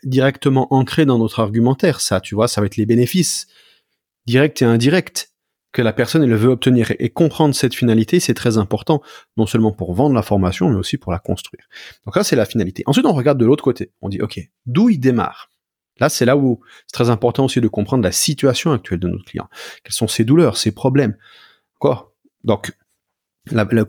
directement 0.04 0.74
ancré 0.74 1.06
dans 1.06 1.18
notre 1.18 1.40
argumentaire. 1.40 2.02
Ça, 2.02 2.22
tu 2.22 2.36
vois, 2.36 2.48
ça 2.48 2.62
va 2.62 2.68
être 2.68 2.78
les 2.78 2.86
bénéfices 2.86 3.48
directs 4.26 4.62
et 4.62 4.66
indirects 4.66 5.30
que 5.72 5.82
la 5.82 5.94
personne 5.94 6.24
elle 6.24 6.36
veut 6.36 6.50
obtenir 6.50 6.92
et 7.00 7.10
comprendre 7.10 7.56
cette 7.56 7.74
finalité, 7.74 8.20
c'est 8.20 8.34
très 8.34 8.58
important, 8.58 9.02
non 9.38 9.46
seulement 9.46 9.72
pour 9.72 9.94
vendre 9.94 10.14
la 10.14 10.22
formation, 10.22 10.70
mais 10.70 10.76
aussi 10.76 10.98
pour 10.98 11.12
la 11.12 11.20
construire. 11.20 11.64
Donc 12.06 12.16
là, 12.16 12.24
c'est 12.24 12.36
la 12.36 12.46
finalité. 12.46 12.84
Ensuite, 12.88 13.06
on 13.06 13.14
regarde 13.14 13.38
de 13.38 13.46
l'autre 13.46 13.64
côté. 13.64 13.92
On 14.02 14.10
dit, 14.10 14.22
OK, 14.22 14.40
d'où 14.66 14.90
il 14.90 15.00
démarre? 15.00 15.50
Là, 16.00 16.10
c'est 16.10 16.26
là 16.26 16.36
où 16.36 16.60
c'est 16.88 16.94
très 16.94 17.10
important 17.10 17.46
aussi 17.46 17.62
de 17.62 17.68
comprendre 17.68 18.04
la 18.04 18.12
situation 18.12 18.72
actuelle 18.72 19.00
de 19.00 19.08
notre 19.08 19.24
client. 19.24 19.48
Quelles 19.84 19.94
sont 19.94 20.08
ses 20.08 20.26
douleurs, 20.26 20.58
ses 20.58 20.72
problèmes? 20.72 21.16
Quoi? 21.80 22.14
Donc, 22.44 22.74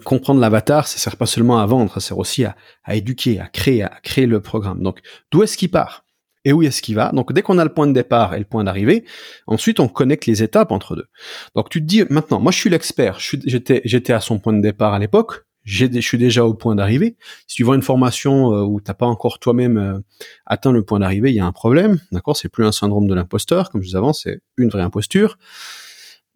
comprendre 0.04 0.40
l'avatar, 0.40 0.86
ça 0.86 0.98
sert 0.98 1.16
pas 1.16 1.26
seulement 1.26 1.58
à 1.58 1.66
vendre, 1.66 1.92
ça 1.92 2.00
sert 2.00 2.18
aussi 2.18 2.44
à, 2.44 2.56
à 2.84 2.94
éduquer, 2.94 3.40
à 3.40 3.46
créer, 3.46 3.82
à 3.82 4.00
créer 4.02 4.26
le 4.26 4.40
programme. 4.40 4.82
Donc, 4.82 5.00
d'où 5.30 5.42
est-ce 5.42 5.56
qu'il 5.56 5.70
part 5.70 6.04
et 6.44 6.52
où 6.52 6.62
est-ce 6.62 6.82
qu'il 6.82 6.96
va? 6.96 7.12
Donc 7.12 7.32
dès 7.32 7.42
qu'on 7.42 7.58
a 7.58 7.64
le 7.64 7.72
point 7.72 7.86
de 7.86 7.92
départ 7.92 8.34
et 8.34 8.38
le 8.38 8.44
point 8.44 8.64
d'arrivée, 8.64 9.04
ensuite 9.46 9.78
on 9.78 9.88
connecte 9.88 10.26
les 10.26 10.42
étapes 10.42 10.72
entre 10.72 10.96
deux. 10.96 11.06
Donc 11.54 11.68
tu 11.68 11.80
te 11.80 11.86
dis 11.86 12.02
maintenant, 12.10 12.40
moi 12.40 12.50
je 12.50 12.58
suis 12.58 12.70
l'expert, 12.70 13.18
j'étais 13.20 13.80
j'étais 13.84 14.12
à 14.12 14.20
son 14.20 14.40
point 14.40 14.52
de 14.52 14.60
départ 14.60 14.92
à 14.92 14.98
l'époque, 14.98 15.44
je 15.64 16.00
suis 16.00 16.18
déjà 16.18 16.44
au 16.44 16.54
point 16.54 16.74
d'arrivée. 16.74 17.16
Si 17.46 17.56
tu 17.56 17.62
vois 17.62 17.76
une 17.76 17.82
formation 17.82 18.52
euh, 18.52 18.62
où 18.62 18.80
t'as 18.80 18.94
pas 18.94 19.06
encore 19.06 19.38
toi-même 19.38 19.76
euh, 19.76 19.98
atteint 20.46 20.72
le 20.72 20.82
point 20.82 20.98
d'arrivée, 20.98 21.30
il 21.30 21.36
y 21.36 21.40
a 21.40 21.46
un 21.46 21.52
problème, 21.52 22.00
d'accord? 22.10 22.36
C'est 22.36 22.48
plus 22.48 22.66
un 22.66 22.72
syndrome 22.72 23.06
de 23.06 23.14
l'imposteur, 23.14 23.70
comme 23.70 23.82
je 23.82 23.90
vous 23.90 23.96
avance, 23.96 24.22
c'est 24.24 24.40
une 24.56 24.70
vraie 24.70 24.82
imposture. 24.82 25.38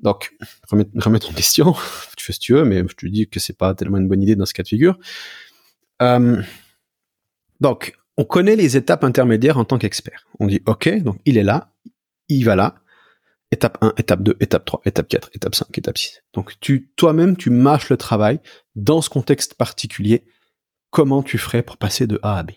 Donc, 0.01 0.37
remets, 0.69 1.25
en 1.25 1.33
question, 1.33 1.73
tu 2.17 2.25
fais 2.25 2.33
ce 2.33 2.39
que 2.39 2.45
tu 2.45 2.53
veux, 2.53 2.65
mais 2.65 2.79
je 2.79 2.95
te 2.95 3.07
dis 3.07 3.29
que 3.29 3.41
c'est 3.41 3.57
pas 3.57 3.75
tellement 3.75 3.99
une 3.99 4.09
bonne 4.09 4.23
idée 4.23 4.37
dans 4.37 4.47
ce 4.47 4.55
cas 4.55 4.63
de 4.63 4.69
figure. 4.69 4.99
Euh, 6.03 6.43
donc, 7.61 7.97
on 8.17 8.25
connaît 8.25 8.57
les 8.57 8.77
étapes 8.77 9.05
intermédiaires 9.05 9.59
en 9.59 9.65
tant 9.65 9.79
qu'expert. 9.79 10.27
On 10.39 10.47
dit, 10.47 10.63
OK, 10.67 10.89
donc 11.03 11.19
il 11.25 11.39
est 11.39 11.43
là, 11.43 11.73
il 12.29 12.45
va 12.45 12.57
là, 12.57 12.75
étape 13.51 13.79
1, 13.81 13.95
étape 13.97 14.23
2, 14.23 14.37
étape 14.41 14.65
3, 14.65 14.83
étape 14.85 15.09
4, 15.09 15.31
étape 15.35 15.55
5, 15.55 15.79
étape 15.79 15.99
6. 15.99 16.23
Donc 16.33 16.55
tu, 16.61 16.91
toi-même, 16.97 17.37
tu 17.37 17.51
marches 17.51 17.91
le 17.91 17.97
travail 17.97 18.41
dans 18.75 19.01
ce 19.01 19.11
contexte 19.11 19.55
particulier, 19.55 20.25
comment 20.91 21.23
tu 21.23 21.39
ferais 21.39 21.63
pour 21.63 21.77
passer 21.77 22.07
de 22.07 22.19
A 22.23 22.39
à 22.39 22.43
B? 22.43 22.53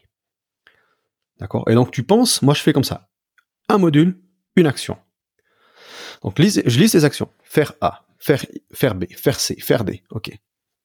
D'accord? 1.39 1.69
Et 1.69 1.75
donc 1.75 1.91
tu 1.91 2.03
penses, 2.03 2.41
moi 2.41 2.53
je 2.53 2.61
fais 2.61 2.73
comme 2.73 2.83
ça. 2.83 3.09
Un 3.69 3.77
module, 3.77 4.19
une 4.55 4.67
action. 4.67 4.97
Donc 6.23 6.39
je 6.39 6.79
lis 6.79 6.93
les 6.93 7.05
actions. 7.05 7.29
Faire 7.43 7.73
A, 7.81 8.05
faire, 8.17 8.45
faire 8.71 8.95
B, 8.95 9.05
faire 9.15 9.39
C, 9.39 9.55
faire 9.59 9.83
D. 9.83 10.03
OK. 10.11 10.31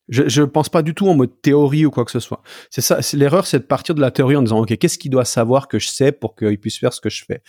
Je 0.09 0.43
ne 0.43 0.47
pense 0.47 0.69
pas 0.69 0.83
du 0.83 0.95
tout 0.95 1.09
en 1.09 1.15
mode 1.15 1.41
théorie 1.41 1.87
ou 1.87 1.91
quoi 1.91 2.05
que 2.05 2.11
ce 2.11 2.21
soit. 2.21 2.43
C'est 2.69 2.83
ça, 2.83 2.99
l'erreur, 3.15 3.47
c'est 3.47 3.61
de 3.61 3.65
partir 3.65 3.95
de 3.95 4.03
la 4.03 4.11
théorie 4.11 4.37
en 4.37 4.43
disant 4.43 4.61
ok, 4.61 4.77
qu'est-ce 4.77 4.99
qu'il 4.99 5.11
doit 5.11 5.25
savoir 5.25 5.67
que 5.67 5.79
je 5.79 5.89
sais 5.89 6.13
pour 6.13 6.37
qu'il 6.37 6.61
puisse 6.61 6.79
faire 6.79 6.93
ce 6.93 7.01
que 7.01 7.09
je 7.09 7.25
fais? 7.25 7.43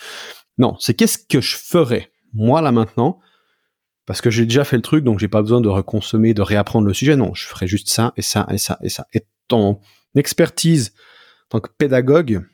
Non, 0.57 0.77
c'est 0.79 0.93
qu'est-ce 0.93 1.17
que 1.17 1.41
je 1.41 1.57
ferais 1.57 2.11
moi 2.33 2.61
là 2.61 2.71
maintenant, 2.71 3.19
parce 4.05 4.21
que 4.21 4.29
j'ai 4.29 4.45
déjà 4.45 4.63
fait 4.63 4.77
le 4.77 4.81
truc, 4.81 5.03
donc 5.03 5.19
j'ai 5.19 5.27
pas 5.27 5.41
besoin 5.41 5.59
de 5.59 5.67
reconsommer, 5.67 6.33
de 6.33 6.41
réapprendre 6.41 6.87
le 6.87 6.93
sujet. 6.93 7.15
Non, 7.15 7.33
je 7.33 7.45
ferais 7.45 7.67
juste 7.67 7.89
ça 7.89 8.13
et 8.15 8.21
ça 8.21 8.47
et 8.49 8.57
ça 8.57 8.77
et 8.81 8.89
ça. 8.89 9.07
Et 9.13 9.25
ton 9.47 9.81
expertise 10.15 10.93
en 11.45 11.59
tant 11.59 11.59
que 11.59 11.69
pédagogue, 11.77 12.45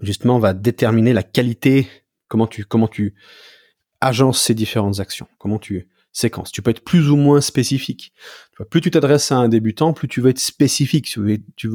justement, 0.00 0.38
va 0.38 0.54
déterminer 0.54 1.12
la 1.12 1.22
qualité, 1.22 1.88
comment 2.28 2.46
tu 2.46 2.64
comment 2.64 2.88
tu 2.88 3.14
agences 4.00 4.40
ces 4.42 4.54
différentes 4.54 5.00
actions, 5.00 5.28
comment 5.38 5.58
tu 5.58 5.88
séquence. 6.12 6.50
Tu 6.50 6.62
peux 6.62 6.70
être 6.70 6.84
plus 6.84 7.10
ou 7.10 7.16
moins 7.16 7.40
spécifique. 7.40 8.12
Plus 8.70 8.80
tu 8.80 8.90
t'adresses 8.90 9.30
à 9.32 9.36
un 9.36 9.48
débutant, 9.48 9.92
plus 9.92 10.08
tu 10.08 10.20
veux 10.20 10.30
être 10.30 10.40
spécifique. 10.40 11.06
Tu 11.06 11.20
veux, 11.20 11.38
tu 11.56 11.68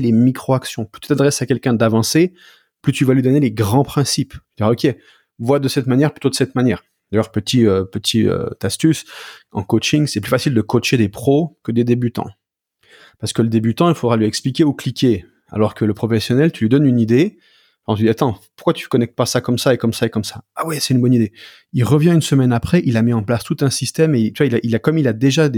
les 0.00 0.12
micro-actions. 0.12 0.84
Plus 0.84 1.00
tu 1.00 1.08
t'adresses 1.08 1.42
à 1.42 1.46
quelqu'un 1.46 1.74
d'avancé, 1.74 2.34
plus 2.82 2.92
tu 2.92 3.04
vas 3.04 3.14
lui 3.14 3.22
donner 3.22 3.40
les 3.40 3.50
grands 3.50 3.84
principes. 3.84 4.34
Dire, 4.56 4.68
ok, 4.68 4.94
vois 5.38 5.58
de 5.58 5.68
cette 5.68 5.86
manière 5.86 6.12
plutôt 6.12 6.30
de 6.30 6.34
cette 6.34 6.54
manière. 6.54 6.84
D'ailleurs, 7.10 7.30
petit 7.30 7.66
euh, 7.66 7.84
petit 7.84 8.26
euh, 8.26 8.48
astuce, 8.62 9.04
en 9.52 9.62
coaching, 9.62 10.06
c'est 10.06 10.20
plus 10.20 10.30
facile 10.30 10.54
de 10.54 10.60
coacher 10.60 10.96
des 10.96 11.08
pros 11.08 11.58
que 11.62 11.72
des 11.72 11.84
débutants. 11.84 12.28
Parce 13.18 13.32
que 13.32 13.42
le 13.42 13.48
débutant, 13.48 13.88
il 13.88 13.94
faudra 13.94 14.16
lui 14.16 14.26
expliquer 14.26 14.64
ou 14.64 14.74
cliquer. 14.74 15.24
Alors 15.48 15.74
que 15.74 15.84
le 15.84 15.94
professionnel, 15.94 16.50
tu 16.50 16.64
lui 16.64 16.68
donnes 16.68 16.86
une 16.86 16.98
idée, 16.98 17.38
on 17.86 17.94
se 17.94 18.02
dit, 18.02 18.08
attends, 18.08 18.40
pourquoi 18.56 18.72
tu 18.72 18.88
connectes 18.88 19.14
pas 19.14 19.26
ça 19.26 19.40
comme 19.40 19.58
ça 19.58 19.72
et 19.72 19.78
comme 19.78 19.92
ça 19.92 20.06
et 20.06 20.10
comme 20.10 20.24
ça? 20.24 20.42
Ah 20.56 20.66
ouais, 20.66 20.80
c'est 20.80 20.92
une 20.92 21.00
bonne 21.00 21.14
idée. 21.14 21.32
Il 21.72 21.84
revient 21.84 22.10
une 22.10 22.22
semaine 22.22 22.52
après, 22.52 22.82
il 22.84 22.96
a 22.96 23.02
mis 23.02 23.12
en 23.12 23.22
place 23.22 23.44
tout 23.44 23.56
un 23.60 23.70
système 23.70 24.14
et 24.14 24.32
tu 24.32 24.44
vois, 24.44 24.58
il 24.62 24.74
a, 24.74 24.78
comme 24.78 24.98
il 24.98 25.06
a 25.06 25.12
déjà 25.12 25.48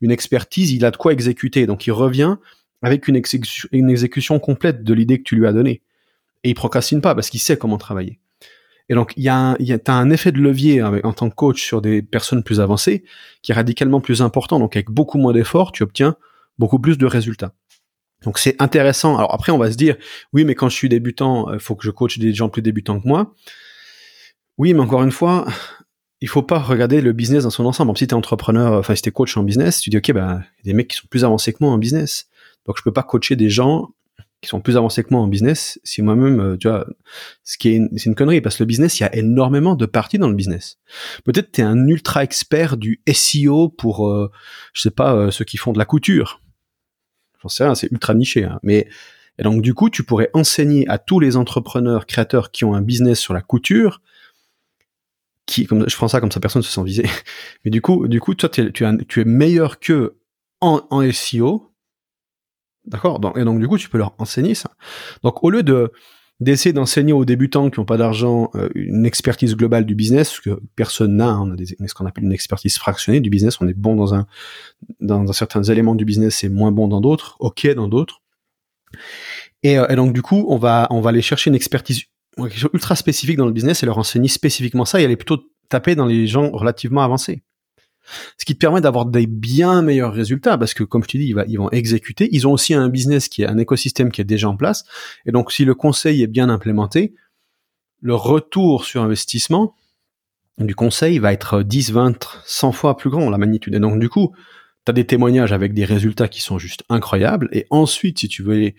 une 0.00 0.10
expertise, 0.10 0.72
il 0.72 0.84
a 0.84 0.92
de 0.92 0.96
quoi 0.96 1.12
exécuter. 1.12 1.66
Donc 1.66 1.86
il 1.86 1.92
revient 1.92 2.36
avec 2.82 3.08
une, 3.08 3.16
exécution, 3.16 4.38
complète 4.38 4.84
de 4.84 4.94
l'idée 4.94 5.18
que 5.18 5.24
tu 5.24 5.36
lui 5.36 5.46
as 5.46 5.52
donnée. 5.52 5.82
Et 6.44 6.50
il 6.50 6.54
procrastine 6.54 7.00
pas 7.00 7.14
parce 7.14 7.30
qu'il 7.30 7.40
sait 7.40 7.56
comment 7.56 7.78
travailler. 7.78 8.20
Et 8.90 8.94
donc, 8.94 9.14
il 9.16 9.22
y 9.22 9.30
a, 9.30 9.36
un, 9.36 9.56
un 9.86 10.10
effet 10.10 10.30
de 10.30 10.38
levier 10.38 10.82
en 10.82 11.12
tant 11.14 11.30
que 11.30 11.34
coach 11.34 11.64
sur 11.64 11.80
des 11.80 12.02
personnes 12.02 12.42
plus 12.42 12.60
avancées 12.60 13.02
qui 13.40 13.52
est 13.52 13.54
radicalement 13.54 14.02
plus 14.02 14.20
important. 14.20 14.58
Donc, 14.58 14.76
avec 14.76 14.90
beaucoup 14.90 15.16
moins 15.16 15.32
d'efforts, 15.32 15.72
tu 15.72 15.82
obtiens 15.82 16.16
beaucoup 16.58 16.78
plus 16.78 16.98
de 16.98 17.06
résultats. 17.06 17.54
Donc, 18.24 18.38
c'est 18.38 18.56
intéressant. 18.60 19.16
Alors 19.16 19.34
après, 19.34 19.52
on 19.52 19.58
va 19.58 19.70
se 19.70 19.76
dire, 19.76 19.96
oui, 20.32 20.44
mais 20.44 20.54
quand 20.54 20.68
je 20.68 20.74
suis 20.74 20.88
débutant, 20.88 21.52
il 21.52 21.60
faut 21.60 21.74
que 21.74 21.84
je 21.84 21.90
coach 21.90 22.18
des 22.18 22.32
gens 22.32 22.48
plus 22.48 22.62
débutants 22.62 23.00
que 23.00 23.06
moi. 23.06 23.34
Oui, 24.58 24.72
mais 24.72 24.80
encore 24.80 25.02
une 25.02 25.12
fois, 25.12 25.46
il 26.20 26.28
faut 26.28 26.42
pas 26.42 26.58
regarder 26.58 27.00
le 27.02 27.12
business 27.12 27.42
dans 27.42 27.50
son 27.50 27.66
ensemble. 27.66 27.96
si 27.98 28.06
tu 28.06 28.12
es 28.12 28.16
entrepreneur, 28.16 28.78
enfin 28.78 28.94
si 28.94 29.02
tu 29.02 29.10
es 29.10 29.12
coach 29.12 29.36
en 29.36 29.42
business, 29.42 29.80
tu 29.80 29.90
dis 29.90 29.98
OK, 29.98 30.10
ben 30.12 30.42
il 30.62 30.66
y 30.66 30.70
a 30.70 30.72
des 30.72 30.74
mecs 30.74 30.88
qui 30.88 30.96
sont 30.96 31.06
plus 31.08 31.22
avancés 31.22 31.52
que 31.52 31.58
moi 31.60 31.70
en 31.70 31.76
business. 31.76 32.28
Donc 32.66 32.78
je 32.78 32.82
peux 32.82 32.92
pas 32.92 33.02
coacher 33.02 33.36
des 33.36 33.50
gens 33.50 33.90
qui 34.40 34.48
sont 34.48 34.60
plus 34.60 34.78
avancés 34.78 35.02
que 35.02 35.08
moi 35.10 35.20
en 35.20 35.26
business 35.26 35.78
si 35.84 36.02
moi-même 36.02 36.40
euh, 36.40 36.56
tu 36.56 36.68
vois 36.68 36.86
ce 37.42 37.58
qui 37.58 37.70
est 37.70 37.74
une, 37.76 37.88
c'est 37.96 38.06
une 38.06 38.14
connerie 38.14 38.40
parce 38.40 38.56
que 38.56 38.62
le 38.62 38.66
business, 38.66 39.00
il 39.00 39.02
y 39.02 39.06
a 39.06 39.14
énormément 39.14 39.74
de 39.74 39.86
parties 39.86 40.18
dans 40.18 40.28
le 40.28 40.34
business. 40.34 40.78
Peut-être 41.24 41.52
tu 41.52 41.60
es 41.60 41.64
un 41.64 41.86
ultra 41.88 42.22
expert 42.22 42.76
du 42.76 43.02
SEO 43.12 43.68
pour 43.68 44.08
euh, 44.08 44.30
je 44.72 44.82
sais 44.82 44.90
pas 44.90 45.14
euh, 45.14 45.30
ceux 45.30 45.44
qui 45.44 45.56
font 45.56 45.72
de 45.72 45.78
la 45.78 45.84
couture. 45.84 46.40
C'est 47.48 47.90
ultra 47.90 48.14
niché 48.14 48.44
hein. 48.44 48.58
mais 48.62 48.88
et 49.38 49.42
donc 49.42 49.62
du 49.62 49.74
coup, 49.74 49.90
tu 49.90 50.04
pourrais 50.04 50.30
enseigner 50.32 50.88
à 50.88 50.98
tous 50.98 51.18
les 51.20 51.36
entrepreneurs 51.36 52.06
créateurs 52.06 52.50
qui 52.50 52.64
ont 52.64 52.74
un 52.74 52.82
business 52.82 53.18
sur 53.18 53.34
la 53.34 53.42
couture 53.42 54.00
qui, 55.46 55.66
comme 55.66 55.88
je 55.88 55.96
prends 55.96 56.08
ça 56.08 56.20
comme 56.20 56.30
ça, 56.30 56.40
personne 56.40 56.62
se 56.62 56.70
sent 56.70 56.84
visé. 56.84 57.04
Mais 57.64 57.70
du 57.70 57.82
coup, 57.82 58.08
du 58.08 58.20
coup, 58.20 58.34
toi, 58.34 58.48
tu, 58.48 58.72
tu 58.72 59.20
es 59.20 59.24
meilleur 59.24 59.78
que 59.78 60.16
en, 60.60 60.86
en 60.90 61.10
SEO, 61.12 61.74
d'accord? 62.86 63.20
Et 63.36 63.44
donc 63.44 63.60
du 63.60 63.68
coup, 63.68 63.76
tu 63.76 63.88
peux 63.88 63.98
leur 63.98 64.14
enseigner 64.18 64.54
ça. 64.54 64.70
Donc 65.22 65.42
au 65.44 65.50
lieu 65.50 65.62
de 65.62 65.92
d'essayer 66.44 66.72
d'enseigner 66.72 67.12
aux 67.12 67.24
débutants 67.24 67.70
qui 67.70 67.80
n'ont 67.80 67.86
pas 67.86 67.96
d'argent 67.96 68.50
euh, 68.54 68.68
une 68.74 69.06
expertise 69.06 69.56
globale 69.56 69.84
du 69.84 69.94
business, 69.94 70.38
que 70.40 70.60
personne 70.76 71.16
n'a, 71.16 71.40
on 71.40 71.50
a 71.52 71.56
ce 71.56 71.94
qu'on 71.94 72.06
appelle 72.06 72.24
une 72.24 72.32
expertise 72.32 72.76
fractionnée 72.78 73.20
du 73.20 73.30
business. 73.30 73.60
On 73.60 73.68
est 73.68 73.74
bon 73.74 73.96
dans 75.00 75.32
certains 75.32 75.62
éléments 75.64 75.94
du 75.94 76.04
business 76.04 76.44
et 76.44 76.48
moins 76.48 76.70
bon 76.70 76.88
dans 76.88 77.00
d'autres, 77.00 77.36
ok 77.40 77.74
dans 77.74 77.88
d'autres. 77.88 78.20
Et, 79.62 79.78
euh, 79.78 79.86
et, 79.88 79.96
donc 79.96 80.12
du 80.12 80.22
coup, 80.22 80.44
on 80.48 80.56
va 80.56 80.86
on 80.90 81.00
va 81.00 81.10
aller 81.10 81.22
chercher 81.22 81.50
une 81.50 81.56
expertise 81.56 82.02
ultra 82.72 82.96
spécifique 82.96 83.36
dans 83.36 83.46
le 83.46 83.52
business 83.52 83.82
et 83.82 83.86
leur 83.86 83.98
enseigner 83.98 84.28
spécifiquement 84.28 84.84
ça 84.84 85.00
et 85.00 85.04
aller 85.04 85.16
plutôt 85.16 85.40
taper 85.68 85.94
dans 85.94 86.06
les 86.06 86.26
gens 86.26 86.50
relativement 86.50 87.02
avancés. 87.02 87.42
Ce 88.38 88.44
qui 88.44 88.54
te 88.54 88.58
permet 88.58 88.80
d'avoir 88.80 89.06
des 89.06 89.26
bien 89.26 89.82
meilleurs 89.82 90.12
résultats 90.12 90.58
parce 90.58 90.74
que, 90.74 90.84
comme 90.84 91.02
je 91.02 91.08
te 91.08 91.16
dis, 91.16 91.34
ils, 91.48 91.58
vont 91.58 91.70
exécuter. 91.70 92.28
Ils 92.32 92.46
ont 92.46 92.52
aussi 92.52 92.74
un 92.74 92.88
business 92.88 93.28
qui 93.28 93.42
est 93.42 93.46
un 93.46 93.58
écosystème 93.58 94.10
qui 94.10 94.20
est 94.20 94.24
déjà 94.24 94.48
en 94.48 94.56
place. 94.56 94.84
Et 95.26 95.32
donc, 95.32 95.52
si 95.52 95.64
le 95.64 95.74
conseil 95.74 96.22
est 96.22 96.26
bien 96.26 96.48
implémenté, 96.48 97.14
le 98.00 98.14
retour 98.14 98.84
sur 98.84 99.02
investissement 99.02 99.74
du 100.58 100.74
conseil 100.74 101.18
va 101.18 101.32
être 101.32 101.62
10, 101.62 101.92
20, 101.92 102.40
100 102.44 102.72
fois 102.72 102.96
plus 102.96 103.10
grand, 103.10 103.30
la 103.30 103.38
magnitude. 103.38 103.74
Et 103.74 103.80
donc, 103.80 103.98
du 103.98 104.08
coup, 104.08 104.34
tu 104.84 104.90
as 104.90 104.92
des 104.92 105.06
témoignages 105.06 105.52
avec 105.52 105.72
des 105.72 105.84
résultats 105.84 106.28
qui 106.28 106.40
sont 106.40 106.58
juste 106.58 106.84
incroyables. 106.88 107.48
Et 107.52 107.66
ensuite, 107.70 108.18
si 108.18 108.28
tu 108.28 108.42
veux 108.42 108.72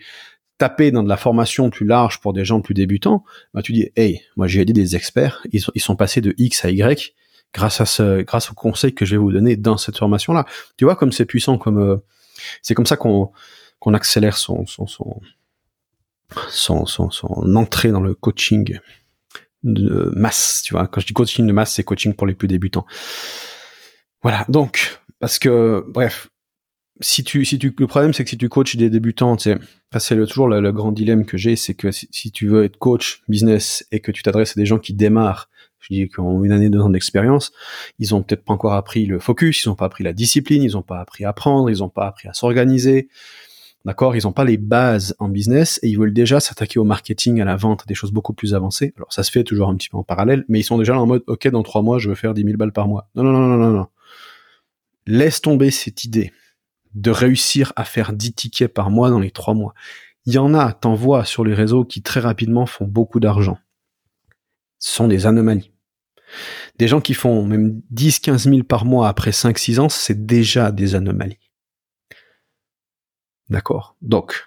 taper 0.58 0.90
dans 0.90 1.02
de 1.02 1.08
la 1.08 1.16
formation 1.16 1.68
plus 1.68 1.84
large 1.84 2.20
pour 2.20 2.32
des 2.32 2.44
gens 2.44 2.60
plus 2.60 2.74
débutants, 2.74 3.24
bah 3.52 3.60
tu 3.60 3.72
dis, 3.72 3.90
hey, 3.96 4.22
moi 4.36 4.46
j'ai 4.46 4.62
aidé 4.62 4.72
des 4.72 4.96
experts, 4.96 5.46
ils 5.52 5.62
ils 5.74 5.82
sont 5.82 5.96
passés 5.96 6.22
de 6.22 6.34
X 6.38 6.64
à 6.64 6.70
Y 6.70 7.14
grâce 7.52 7.80
à 7.80 7.86
ce, 7.86 8.22
grâce 8.22 8.50
au 8.50 8.54
conseil 8.54 8.94
que 8.94 9.04
je 9.04 9.12
vais 9.12 9.20
vous 9.20 9.32
donner 9.32 9.56
dans 9.56 9.76
cette 9.76 9.98
formation-là. 9.98 10.46
Tu 10.76 10.84
vois 10.84 10.96
comme 10.96 11.12
c'est 11.12 11.26
puissant, 11.26 11.58
comme 11.58 11.78
euh, 11.78 11.96
c'est 12.62 12.74
comme 12.74 12.86
ça 12.86 12.96
qu'on 12.96 13.32
qu'on 13.78 13.94
accélère 13.94 14.36
son 14.36 14.66
son, 14.66 14.86
son 14.86 15.20
son, 16.50 16.86
son, 16.86 17.10
son 17.10 17.54
entrée 17.54 17.90
dans 17.90 18.00
le 18.00 18.14
coaching 18.14 18.78
de 19.62 20.12
masse. 20.14 20.62
Tu 20.64 20.74
vois, 20.74 20.86
quand 20.86 21.00
je 21.00 21.06
dis 21.06 21.12
coaching 21.12 21.46
de 21.46 21.52
masse, 21.52 21.74
c'est 21.74 21.84
coaching 21.84 22.14
pour 22.14 22.26
les 22.26 22.34
plus 22.34 22.48
débutants. 22.48 22.86
Voilà. 24.22 24.44
Donc, 24.48 25.00
parce 25.20 25.38
que, 25.38 25.84
bref, 25.88 26.28
si 27.00 27.24
tu, 27.24 27.44
si 27.44 27.58
tu, 27.58 27.74
le 27.78 27.86
problème 27.86 28.12
c'est 28.12 28.24
que 28.24 28.30
si 28.30 28.38
tu 28.38 28.48
coaches 28.48 28.76
des 28.76 28.90
débutants, 28.90 29.36
c'est, 29.38 29.58
c'est 29.98 30.16
toujours 30.26 30.48
le, 30.48 30.72
grand 30.72 30.92
dilemme 30.92 31.26
que 31.26 31.36
j'ai, 31.36 31.56
c'est 31.56 31.74
que 31.74 31.90
si, 31.90 32.30
tu 32.30 32.48
veux 32.48 32.64
être 32.64 32.78
coach 32.78 33.22
business 33.28 33.86
et 33.92 34.00
que 34.00 34.12
tu 34.12 34.22
t'adresses 34.22 34.56
à 34.56 34.60
des 34.60 34.66
gens 34.66 34.78
qui 34.78 34.94
démarrent, 34.94 35.50
je 35.80 35.94
dis 35.94 36.08
qu'ils 36.08 36.20
ont 36.20 36.42
une 36.42 36.52
année, 36.52 36.68
deux 36.70 36.80
ans 36.80 36.90
d'expérience, 36.90 37.52
ils 37.98 38.14
ont 38.14 38.22
peut-être 38.22 38.44
pas 38.44 38.54
encore 38.54 38.72
appris 38.72 39.06
le 39.06 39.18
focus, 39.18 39.62
ils 39.64 39.68
ont 39.68 39.74
pas 39.74 39.86
appris 39.86 40.04
la 40.04 40.12
discipline, 40.12 40.62
ils 40.62 40.76
ont 40.76 40.82
pas 40.82 41.00
appris 41.00 41.24
à 41.24 41.30
apprendre, 41.30 41.70
ils 41.70 41.82
ont 41.82 41.88
pas 41.88 42.06
appris 42.06 42.28
à 42.28 42.32
s'organiser, 42.32 43.08
d'accord, 43.84 44.16
ils 44.16 44.26
ont 44.26 44.32
pas 44.32 44.44
les 44.44 44.56
bases 44.56 45.14
en 45.18 45.28
business 45.28 45.78
et 45.82 45.88
ils 45.88 45.98
veulent 45.98 46.14
déjà 46.14 46.40
s'attaquer 46.40 46.78
au 46.78 46.84
marketing, 46.84 47.40
à 47.40 47.44
la 47.44 47.56
vente, 47.56 47.86
des 47.86 47.94
choses 47.94 48.10
beaucoup 48.10 48.32
plus 48.32 48.54
avancées. 48.54 48.94
Alors 48.96 49.12
ça 49.12 49.22
se 49.22 49.30
fait 49.30 49.44
toujours 49.44 49.68
un 49.68 49.76
petit 49.76 49.90
peu 49.90 49.98
en 49.98 50.02
parallèle, 50.02 50.44
mais 50.48 50.60
ils 50.60 50.64
sont 50.64 50.78
déjà 50.78 50.98
en 50.98 51.06
mode, 51.06 51.22
ok, 51.26 51.48
dans 51.48 51.62
trois 51.62 51.82
mois, 51.82 51.98
je 51.98 52.08
veux 52.08 52.14
faire 52.14 52.32
10 52.32 52.42
000 52.42 52.56
balles 52.56 52.72
par 52.72 52.88
mois. 52.88 53.08
Non, 53.14 53.22
non, 53.22 53.32
non, 53.32 53.46
non, 53.46 53.56
non, 53.58 53.70
non. 53.70 53.86
Laisse 55.06 55.40
tomber 55.40 55.70
cette 55.70 56.02
idée 56.04 56.32
de 56.96 57.10
réussir 57.10 57.72
à 57.76 57.84
faire 57.84 58.12
10 58.12 58.32
tickets 58.32 58.72
par 58.72 58.90
mois 58.90 59.10
dans 59.10 59.20
les 59.20 59.30
3 59.30 59.54
mois. 59.54 59.74
Il 60.24 60.32
y 60.32 60.38
en 60.38 60.54
a, 60.54 60.72
t'en 60.72 60.94
vois 60.94 61.24
sur 61.24 61.44
les 61.44 61.54
réseaux 61.54 61.84
qui 61.84 62.02
très 62.02 62.20
rapidement 62.20 62.66
font 62.66 62.86
beaucoup 62.86 63.20
d'argent. 63.20 63.58
Ce 64.78 64.92
sont 64.92 65.06
des 65.06 65.26
anomalies. 65.26 65.70
Des 66.78 66.88
gens 66.88 67.00
qui 67.00 67.14
font 67.14 67.44
même 67.44 67.80
10, 67.90 68.18
15 68.20 68.44
000 68.44 68.62
par 68.64 68.84
mois 68.84 69.08
après 69.08 69.30
5, 69.30 69.58
6 69.58 69.78
ans, 69.78 69.88
c'est 69.88 70.26
déjà 70.26 70.72
des 70.72 70.94
anomalies. 70.94 71.38
D'accord? 73.50 73.96
Donc, 74.00 74.44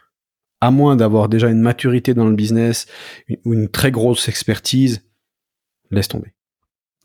à 0.59 0.71
moins 0.71 0.95
d'avoir 0.95 1.29
déjà 1.29 1.49
une 1.49 1.61
maturité 1.61 2.13
dans 2.13 2.27
le 2.27 2.35
business 2.35 2.87
ou 3.45 3.53
une 3.53 3.69
très 3.69 3.91
grosse 3.91 4.27
expertise, 4.27 5.07
laisse 5.91 6.07
tomber. 6.09 6.33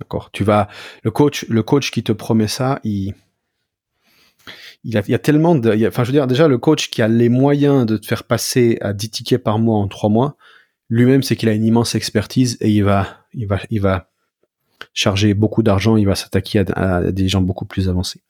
D'accord? 0.00 0.30
Tu 0.32 0.42
vas, 0.42 0.68
le 1.02 1.10
coach, 1.10 1.46
le 1.48 1.62
coach 1.62 1.90
qui 1.90 2.02
te 2.02 2.12
promet 2.12 2.48
ça, 2.48 2.80
il, 2.82 3.14
il, 4.84 4.92
y 4.92 5.14
a 5.14 5.18
tellement 5.18 5.54
de, 5.54 5.86
enfin, 5.88 6.04
je 6.04 6.08
veux 6.08 6.12
dire, 6.12 6.26
déjà, 6.26 6.46
le 6.46 6.58
coach 6.58 6.90
qui 6.90 7.00
a 7.00 7.08
les 7.08 7.30
moyens 7.30 7.86
de 7.86 7.96
te 7.96 8.06
faire 8.06 8.24
passer 8.24 8.78
à 8.82 8.92
10 8.92 9.10
tickets 9.10 9.42
par 9.42 9.58
mois 9.58 9.78
en 9.78 9.88
3 9.88 10.10
mois, 10.10 10.36
lui-même, 10.90 11.22
c'est 11.22 11.36
qu'il 11.36 11.48
a 11.48 11.52
une 11.52 11.64
immense 11.64 11.94
expertise 11.94 12.58
et 12.60 12.70
il 12.70 12.84
va, 12.84 13.24
il 13.32 13.46
va, 13.46 13.60
il 13.70 13.80
va 13.80 14.10
charger 14.92 15.32
beaucoup 15.32 15.62
d'argent, 15.62 15.96
il 15.96 16.06
va 16.06 16.14
s'attaquer 16.14 16.64
à, 16.74 17.10
des 17.10 17.28
gens 17.28 17.40
beaucoup 17.40 17.64
plus 17.64 17.88
avancés. 17.88 18.20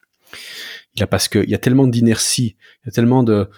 Il 0.94 1.02
a 1.02 1.08
parce 1.08 1.26
qu'il 1.26 1.50
y 1.50 1.54
a 1.54 1.58
tellement 1.58 1.88
d'inertie, 1.88 2.56
il 2.82 2.86
y 2.86 2.88
a 2.88 2.92
tellement 2.92 3.24
de, 3.24 3.50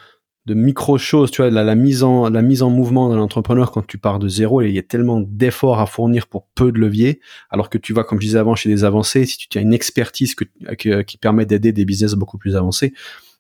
de 0.47 0.55
micro 0.55 0.97
choses, 0.97 1.33
tu 1.33 1.43
vois, 1.43 1.51
la, 1.51 1.75
mise 1.75 2.05
en 2.05 2.31
la 2.31 2.41
mise 2.41 2.63
en 2.63 2.71
mouvement 2.71 3.11
de 3.11 3.17
l'entrepreneur 3.17 3.73
quand 3.73 3.85
tu 3.85 3.99
pars 3.99 4.21
de 4.21 4.29
zéro, 4.29 4.63
il 4.63 4.71
y 4.71 4.79
a 4.79 4.83
tellement 4.83 5.21
d'efforts 5.21 5.81
à 5.81 5.87
fournir 5.87 6.29
pour 6.29 6.47
peu 6.55 6.71
de 6.71 6.79
leviers, 6.79 7.21
alors 7.51 7.69
que 7.69 7.79
tu 7.79 7.93
vas, 7.93 8.05
comme 8.05 8.21
je 8.21 8.27
disais 8.27 8.39
avant, 8.39 8.55
chez 8.55 8.69
des 8.69 8.85
avancés, 8.85 9.27
si 9.27 9.49
tu 9.49 9.59
as 9.59 9.61
une 9.61 9.75
expertise 9.75 10.37
que, 10.37 11.03
qui 11.03 11.19
permet 11.19 11.47
d'aider 11.47 11.73
des 11.73 11.85
business 11.85 12.15
beaucoup 12.15 12.39
plus 12.39 12.55
avancés, 12.55 12.95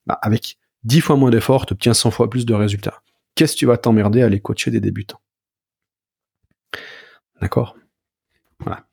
bah, 0.06 0.18
avec 0.20 0.58
10 0.82 1.00
fois 1.00 1.16
moins 1.16 1.30
d'efforts, 1.30 1.66
tu 1.66 1.74
obtiens 1.74 1.94
100 1.94 2.10
fois 2.10 2.28
plus 2.28 2.44
de 2.44 2.54
résultats. 2.54 3.02
Qu'est-ce 3.36 3.52
que 3.52 3.58
tu 3.58 3.66
vas 3.66 3.76
t'emmerder 3.76 4.22
à 4.22 4.26
aller 4.26 4.40
coacher 4.40 4.72
des 4.72 4.80
débutants? 4.80 5.20
D'accord? 7.40 7.76
Voilà. 8.58 8.84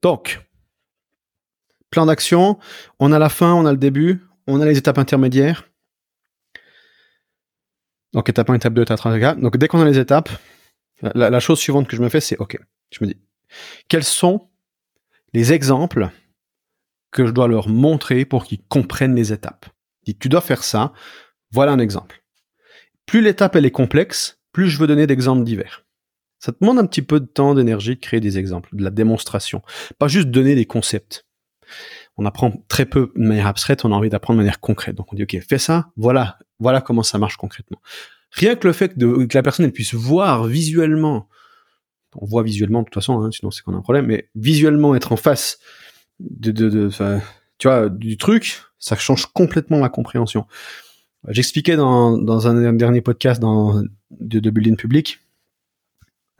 Donc, 0.00 0.40
plan 1.90 2.06
d'action, 2.06 2.58
on 3.00 3.12
a 3.12 3.18
la 3.18 3.28
fin, 3.28 3.52
on 3.52 3.66
a 3.66 3.72
le 3.72 3.78
début, 3.78 4.22
on 4.46 4.62
a 4.62 4.64
les 4.64 4.78
étapes 4.78 4.98
intermédiaires 4.98 5.68
donc 8.14 8.28
étape 8.28 8.48
1, 8.48 8.54
étape 8.54 8.72
2, 8.72 8.82
étape 8.82 8.98
3, 8.98 9.34
Donc 9.34 9.56
dès 9.56 9.68
qu'on 9.68 9.80
a 9.80 9.84
les 9.84 9.98
étapes, 9.98 10.30
la, 11.02 11.40
chose 11.40 11.58
suivante 11.58 11.88
que 11.88 11.96
je 11.96 12.02
me 12.02 12.08
fais, 12.08 12.20
c'est 12.20 12.38
OK. 12.38 12.56
Je 12.90 13.04
me 13.04 13.08
dis, 13.08 13.16
quels 13.88 14.04
sont 14.04 14.48
les 15.32 15.52
exemples 15.52 16.10
que 17.10 17.26
je 17.26 17.32
dois 17.32 17.48
leur 17.48 17.68
montrer 17.68 18.24
pour 18.24 18.44
qu'ils 18.44 18.62
comprennent 18.62 19.16
les 19.16 19.32
étapes? 19.32 19.66
Tu 20.20 20.28
dois 20.28 20.40
faire 20.40 20.62
ça. 20.62 20.92
Voilà 21.50 21.72
un 21.72 21.78
exemple. 21.78 22.22
Plus 23.06 23.20
l'étape 23.20 23.56
elle 23.56 23.66
est 23.66 23.70
complexe, 23.70 24.40
plus 24.52 24.68
je 24.68 24.78
veux 24.78 24.86
donner 24.86 25.06
d'exemples 25.06 25.44
divers. 25.44 25.84
Ça 26.38 26.52
demande 26.58 26.78
un 26.78 26.86
petit 26.86 27.02
peu 27.02 27.20
de 27.20 27.26
temps, 27.26 27.54
d'énergie 27.54 27.96
de 27.96 28.00
créer 28.00 28.20
des 28.20 28.38
exemples, 28.38 28.68
de 28.74 28.84
la 28.84 28.90
démonstration, 28.90 29.62
pas 29.98 30.08
juste 30.08 30.28
donner 30.28 30.54
des 30.54 30.66
concepts. 30.66 31.26
On 32.16 32.26
apprend 32.26 32.52
très 32.68 32.86
peu 32.86 33.12
de 33.16 33.26
manière 33.26 33.46
abstraite, 33.46 33.84
on 33.84 33.92
a 33.92 33.94
envie 33.94 34.10
d'apprendre 34.10 34.38
de 34.38 34.44
manière 34.44 34.60
concrète. 34.60 34.94
Donc 34.94 35.12
on 35.12 35.16
dit 35.16 35.24
ok, 35.24 35.38
fais 35.46 35.58
ça, 35.58 35.90
voilà 35.96 36.38
voilà 36.60 36.80
comment 36.80 37.02
ça 37.02 37.18
marche 37.18 37.36
concrètement. 37.36 37.80
Rien 38.30 38.56
que 38.56 38.66
le 38.66 38.72
fait 38.72 38.96
de, 38.98 39.24
que 39.26 39.36
la 39.36 39.42
personne 39.42 39.70
puisse 39.70 39.94
voir 39.94 40.44
visuellement, 40.44 41.28
on 42.16 42.26
voit 42.26 42.42
visuellement 42.42 42.80
de 42.80 42.84
toute 42.84 42.94
façon, 42.94 43.20
hein, 43.20 43.30
sinon 43.30 43.50
c'est 43.50 43.62
qu'on 43.62 43.74
a 43.74 43.76
un 43.76 43.82
problème, 43.82 44.06
mais 44.06 44.28
visuellement 44.34 44.94
être 44.94 45.12
en 45.12 45.16
face 45.16 45.58
de, 46.20 46.50
de, 46.50 46.88
tu 47.58 47.68
vois, 47.68 47.88
du 47.88 48.16
truc, 48.16 48.62
ça 48.78 48.96
change 48.96 49.26
complètement 49.26 49.78
la 49.78 49.88
compréhension. 49.88 50.46
J'expliquais 51.28 51.76
dans, 51.76 52.18
dans 52.18 52.48
un 52.48 52.72
dernier 52.72 53.00
podcast 53.00 53.40
dans, 53.40 53.82
de, 54.10 54.40
de 54.40 54.50
Building 54.50 54.76
Public, 54.76 55.20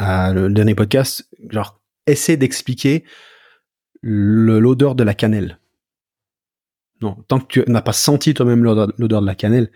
euh, 0.00 0.32
le 0.32 0.50
dernier 0.50 0.74
podcast, 0.74 1.28
genre, 1.48 1.80
essaie 2.06 2.36
d'expliquer 2.36 3.04
l'odeur 4.02 4.94
de 4.94 5.04
la 5.04 5.14
cannelle. 5.14 5.58
Non, 7.00 7.16
tant 7.28 7.40
que 7.40 7.60
tu 7.60 7.70
n'as 7.70 7.82
pas 7.82 7.92
senti 7.92 8.34
toi-même 8.34 8.64
l'odeur 8.64 9.20
de 9.20 9.26
la 9.26 9.34
cannelle, 9.34 9.70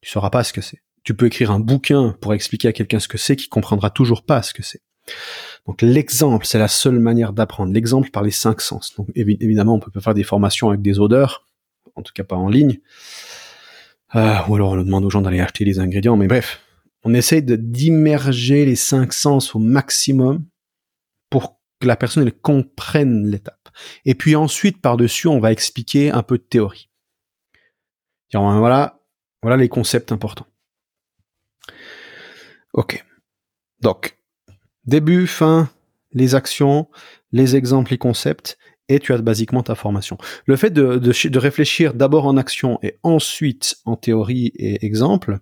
tu 0.00 0.10
sauras 0.10 0.30
pas 0.30 0.44
ce 0.44 0.52
que 0.52 0.60
c'est. 0.60 0.82
Tu 1.04 1.14
peux 1.14 1.26
écrire 1.26 1.50
un 1.50 1.60
bouquin 1.60 2.16
pour 2.20 2.34
expliquer 2.34 2.68
à 2.68 2.72
quelqu'un 2.72 2.98
ce 2.98 3.08
que 3.08 3.18
c'est, 3.18 3.36
qui 3.36 3.48
comprendra 3.48 3.90
toujours 3.90 4.24
pas 4.24 4.42
ce 4.42 4.54
que 4.54 4.62
c'est. 4.62 4.80
Donc 5.66 5.82
l'exemple, 5.82 6.46
c'est 6.46 6.58
la 6.58 6.68
seule 6.68 6.98
manière 6.98 7.32
d'apprendre. 7.32 7.72
L'exemple 7.72 8.10
par 8.10 8.22
les 8.22 8.30
cinq 8.30 8.60
sens. 8.60 8.94
Donc 8.96 9.08
évidemment, 9.14 9.74
on 9.74 9.80
peut 9.80 10.00
faire 10.00 10.14
des 10.14 10.24
formations 10.24 10.68
avec 10.70 10.82
des 10.82 10.98
odeurs, 10.98 11.46
en 11.94 12.02
tout 12.02 12.12
cas 12.14 12.24
pas 12.24 12.36
en 12.36 12.48
ligne. 12.48 12.80
Euh, 14.14 14.36
ou 14.48 14.56
alors 14.56 14.72
on 14.72 14.76
demande 14.76 15.04
aux 15.04 15.10
gens 15.10 15.22
d'aller 15.22 15.40
acheter 15.40 15.64
les 15.64 15.78
ingrédients. 15.78 16.16
Mais 16.16 16.26
bref, 16.26 16.60
on 17.04 17.14
essaye 17.14 17.42
d'immerger 17.42 18.64
les 18.64 18.76
cinq 18.76 19.12
sens 19.12 19.54
au 19.54 19.58
maximum 19.58 20.44
pour 21.30 21.58
que 21.80 21.86
la 21.86 21.96
personne 21.96 22.30
comprenne 22.30 23.26
l'étape. 23.26 23.68
Et 24.04 24.14
puis 24.14 24.36
ensuite, 24.36 24.80
par-dessus, 24.80 25.28
on 25.28 25.40
va 25.40 25.52
expliquer 25.52 26.10
un 26.10 26.22
peu 26.22 26.38
de 26.38 26.42
théorie. 26.42 26.90
Voilà, 28.32 29.00
voilà 29.42 29.56
les 29.56 29.68
concepts 29.68 30.10
importants. 30.10 30.46
Ok. 32.72 33.04
Donc, 33.80 34.18
début, 34.86 35.26
fin, 35.28 35.70
les 36.12 36.34
actions, 36.34 36.88
les 37.32 37.54
exemples, 37.54 37.92
les 37.92 37.98
concepts, 37.98 38.58
et 38.88 38.98
tu 38.98 39.12
as 39.12 39.18
basiquement 39.18 39.62
ta 39.62 39.74
formation. 39.74 40.18
Le 40.46 40.56
fait 40.56 40.70
de, 40.70 40.96
de, 40.96 41.38
réfléchir 41.38 41.94
d'abord 41.94 42.26
en 42.26 42.36
action 42.36 42.78
et 42.82 42.98
ensuite 43.02 43.76
en 43.84 43.96
théorie 43.96 44.52
et 44.56 44.84
exemple 44.84 45.38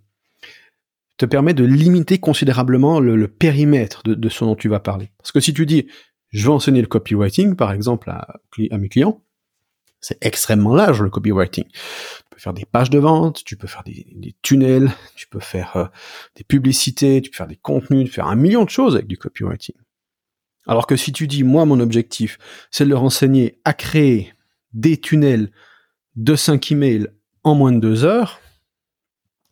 te 1.16 1.27
permet 1.27 1.55
de 1.55 1.64
limiter 1.64 2.18
considérablement 2.18 3.01
le, 3.01 3.29
périmètre 3.29 4.03
de, 4.05 4.29
ce 4.29 4.45
dont 4.45 4.55
tu 4.55 4.68
vas 4.68 4.81
parler. 4.81 5.11
Parce 5.18 5.33
que 5.33 5.40
si 5.40 5.53
tu 5.53 5.66
dis, 5.66 5.88
je 6.33 6.45
vais 6.45 6.53
enseigner 6.53 6.81
le 6.81 6.87
copywriting, 6.87 7.55
par 7.57 7.73
exemple, 7.73 8.11
à, 8.11 8.40
mes 8.59 8.88
clients, 8.88 9.23
c'est 10.01 10.18
extrêmement 10.25 10.75
large 10.75 11.03
le 11.03 11.11
copywriting. 11.11 11.64
Tu 11.64 12.25
peux 12.31 12.38
faire 12.38 12.55
des 12.55 12.64
pages 12.64 12.90
de 12.90 12.99
vente, 12.99 13.45
tu 13.45 13.57
peux 13.57 13.68
faire 13.68 13.85
des, 13.85 14.35
tunnels, 14.42 14.90
tu 15.14 15.29
peux 15.29 15.40
faire 15.40 15.77
euh, 15.77 15.85
des 16.37 16.45
publicités, 16.45 17.21
tu 17.21 17.31
peux 17.31 17.37
faire 17.37 17.47
des 17.47 17.57
contenus, 17.57 18.05
tu 18.05 18.11
peux 18.11 18.14
faire 18.14 18.27
un 18.27 18.35
million 18.35 18.64
de 18.64 18.71
choses 18.71 18.95
avec 18.95 19.07
du 19.07 19.18
copywriting. 19.18 19.77
Alors 20.66 20.87
que 20.87 20.97
si 20.97 21.12
tu 21.12 21.27
dis, 21.27 21.45
moi, 21.45 21.66
mon 21.66 21.81
objectif, 21.81 22.38
c'est 22.71 22.85
de 22.85 22.90
leur 22.90 23.03
enseigner 23.03 23.59
à 23.64 23.75
créer 23.75 24.33
des 24.73 24.97
tunnels 24.97 25.51
de 26.16 26.35
5 26.35 26.73
emails 26.73 27.09
en 27.45 27.55
moins 27.55 27.73
de 27.73 27.79
deux 27.79 28.05
heures, 28.05 28.40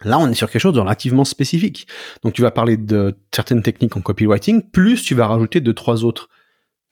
là, 0.02 0.18
on 0.18 0.28
est 0.28 0.34
sur 0.34 0.50
quelque 0.50 0.62
chose 0.62 0.74
de 0.74 0.80
relativement 0.80 1.24
spécifique. 1.24 1.86
Donc, 2.22 2.32
tu 2.32 2.42
vas 2.42 2.50
parler 2.50 2.76
de 2.76 3.16
certaines 3.34 3.62
techniques 3.62 3.96
en 3.96 4.00
copywriting, 4.00 4.62
plus 4.62 5.02
tu 5.02 5.14
vas 5.14 5.26
rajouter 5.26 5.60
deux, 5.60 5.74
trois 5.74 6.04
autres 6.04 6.28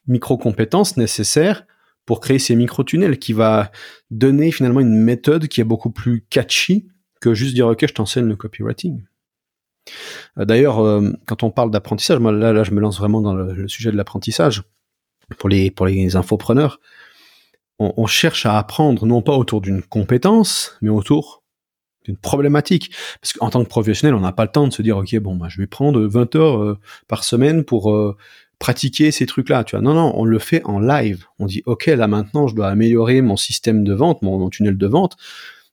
micro-compétences 0.09 0.97
nécessaires 0.97 1.64
pour 2.05 2.21
créer 2.21 2.38
ces 2.38 2.57
micro-tunnels 2.57 3.18
qui 3.18 3.35
va 3.35 3.71
donner 4.11 4.51
finalement 4.51 4.81
une 4.81 4.97
méthode 4.97 5.47
qui 5.47 5.61
est 5.61 5.64
beaucoup 5.64 5.90
plus 5.90 6.25
catchy 6.31 6.88
que 7.21 7.35
juste 7.35 7.55
dire 7.55 7.66
ok 7.66 7.87
je 7.87 7.92
t'enseigne 7.92 8.27
le 8.27 8.37
copywriting. 8.37 9.05
Euh, 10.38 10.44
d'ailleurs, 10.44 10.81
euh, 10.81 11.12
quand 11.27 11.42
on 11.42 11.51
parle 11.51 11.71
d'apprentissage, 11.71 12.18
moi 12.18 12.33
là, 12.33 12.53
là 12.53 12.64
je 12.64 12.71
me 12.73 12.81
lance 12.81 12.99
vraiment 12.99 13.21
dans 13.21 13.35
le, 13.35 13.68
sujet 13.68 13.90
de 13.90 13.97
l'apprentissage 13.97 14.62
pour 15.38 15.49
les 15.49 15.71
pour 15.71 15.87
les 15.87 16.16
infopreneurs. 16.16 16.81
On, 17.81 18.07
cherche 18.07 18.44
à 18.44 18.59
apprendre 18.59 19.07
non 19.07 19.23
pas 19.23 19.37
autour 19.37 19.61
d'une 19.61 19.83
compétence, 19.83 20.77
mais 20.83 20.88
autour 20.88 21.44
d'une 22.05 22.16
problématique. 22.16 22.90
Parce 23.21 23.35
qu'en 23.35 23.51
tant 23.51 23.62
que 23.62 23.68
professionnel, 23.68 24.16
on 24.16 24.21
n'a 24.21 24.33
pas 24.33 24.44
le 24.44 24.51
temps 24.51 24.66
de 24.66 24.73
se 24.73 24.83
dire, 24.83 24.97
OK, 24.97 25.14
bon, 25.18 25.37
bah, 25.37 25.47
je 25.49 25.61
vais 25.61 25.68
prendre 25.68 26.01
20 26.01 26.35
heures 26.35 26.61
euh, 26.61 26.79
par 27.07 27.23
semaine 27.23 27.62
pour 27.62 27.94
pratiquer 28.59 29.11
ces 29.11 29.27
trucs-là, 29.27 29.64
tu 29.64 29.77
vois. 29.77 29.83
Non, 29.83 29.94
non, 29.94 30.12
on 30.16 30.25
le 30.25 30.38
fait 30.38 30.62
en 30.64 30.81
live. 30.81 31.27
On 31.38 31.47
dit, 31.47 31.62
OK, 31.66 31.87
là 31.87 32.07
maintenant, 32.09 32.49
je 32.49 32.55
dois 32.55 32.68
améliorer 32.68 33.21
mon 33.21 33.37
système 33.37 33.85
de 33.85 33.94
vente, 33.94 34.23
mon, 34.23 34.49
tunnel 34.51 34.77
de 34.77 34.87
vente. 34.87 35.16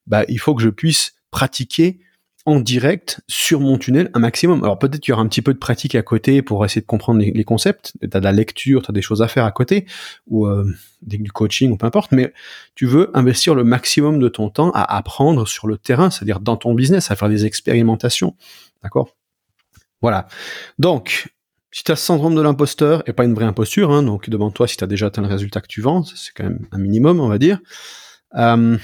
Bah, 0.08 0.24
il 0.28 0.40
faut 0.40 0.54
que 0.54 0.62
je 0.62 0.70
puisse 0.70 1.16
pratiquer 1.32 2.00
en 2.48 2.60
direct 2.60 3.22
sur 3.28 3.60
mon 3.60 3.80
tunnel 3.80 4.12
un 4.14 4.20
maximum. 4.20 4.64
Alors 4.64 4.78
peut-être 4.78 5.00
qu'il 5.00 5.12
y 5.12 5.14
aura 5.14 5.24
un 5.24 5.28
petit 5.28 5.42
peu 5.42 5.54
de 5.54 5.58
pratique 5.58 5.96
à 5.96 6.04
côté 6.04 6.44
pour 6.44 6.64
essayer 6.64 6.82
de 6.82 6.86
comprendre 6.86 7.20
les, 7.20 7.44
concepts. 7.44 7.94
Tu 8.00 8.08
de 8.08 8.20
la 8.20 8.32
lecture, 8.32 8.84
tu 8.84 8.92
as 8.92 8.94
des 8.94 9.02
choses 9.02 9.24
à 9.24 9.28
faire 9.28 9.46
à 9.46 9.52
côté, 9.52 9.88
ou 10.28 10.46
euh, 10.46 10.72
du 11.02 11.32
coaching, 11.32 11.72
ou 11.72 11.78
peu 11.78 11.88
importe, 11.88 12.12
mais 12.12 12.34
tu 12.76 12.86
veux 12.86 13.10
investir 13.18 13.56
le 13.56 13.64
maximum 13.64 14.20
de 14.20 14.30
ton 14.30 14.50
temps 14.52 14.70
à 14.72 14.96
apprendre 14.96 15.48
sur 15.48 15.66
le 15.66 15.80
terrain, 15.80 16.12
c'est-à-dire 16.12 16.40
dans 16.40 16.56
ton 16.56 16.76
business, 16.76 17.10
à 17.10 17.16
faire 17.16 17.30
des 17.30 17.46
expérimentations. 17.48 18.36
D'accord? 18.84 19.10
Voilà. 20.02 20.28
Donc, 20.78 21.35
si 21.76 21.84
tu 21.84 21.92
as 21.92 21.98
syndrome 21.98 22.36
de 22.36 22.42
l'imposteur, 22.42 23.04
et 23.06 23.12
pas 23.12 23.26
une 23.26 23.34
vraie 23.34 23.44
imposture, 23.44 23.92
hein, 23.92 24.02
donc 24.02 24.30
demande-toi 24.30 24.66
si 24.66 24.78
tu 24.78 24.84
as 24.86 24.88
déjà 24.88 25.08
atteint 25.08 25.22
le 25.22 25.28
résultat 25.28 25.60
que 25.60 25.68
tu 25.68 25.82
vends, 25.82 26.04
c'est 26.04 26.32
quand 26.34 26.46
même 26.46 26.66
un 26.72 26.78
minimum, 26.78 27.20
on 27.20 27.28
va 27.28 27.38
dire. 27.38 27.60
Euh, 28.36 28.78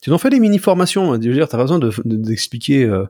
tu 0.00 0.10
en 0.10 0.18
fais 0.18 0.28
des 0.28 0.40
mini-formations, 0.40 1.12
hein, 1.12 1.20
tu 1.20 1.40
as 1.40 1.56
besoin 1.56 1.78
d'expliquer 2.04 2.84
de, 2.84 2.90
euh, 2.90 3.06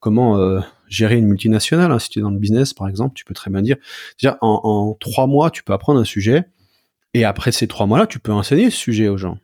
comment 0.00 0.36
euh, 0.36 0.60
gérer 0.86 1.16
une 1.16 1.24
multinationale. 1.24 1.92
Hein, 1.92 1.98
si 1.98 2.10
tu 2.10 2.18
es 2.18 2.22
dans 2.22 2.28
le 2.28 2.38
business, 2.38 2.74
par 2.74 2.86
exemple, 2.86 3.14
tu 3.14 3.24
peux 3.24 3.32
très 3.32 3.50
bien 3.50 3.62
dire, 3.62 3.76
déjà, 4.20 4.36
en, 4.42 4.60
en 4.62 4.92
trois 5.00 5.26
mois, 5.26 5.50
tu 5.50 5.62
peux 5.62 5.72
apprendre 5.72 5.98
un 5.98 6.04
sujet, 6.04 6.44
et 7.14 7.24
après 7.24 7.52
ces 7.52 7.66
trois 7.66 7.86
mois-là, 7.86 8.06
tu 8.06 8.18
peux 8.18 8.32
enseigner 8.32 8.68
ce 8.68 8.76
sujet 8.76 9.08
aux 9.08 9.16
gens. 9.16 9.38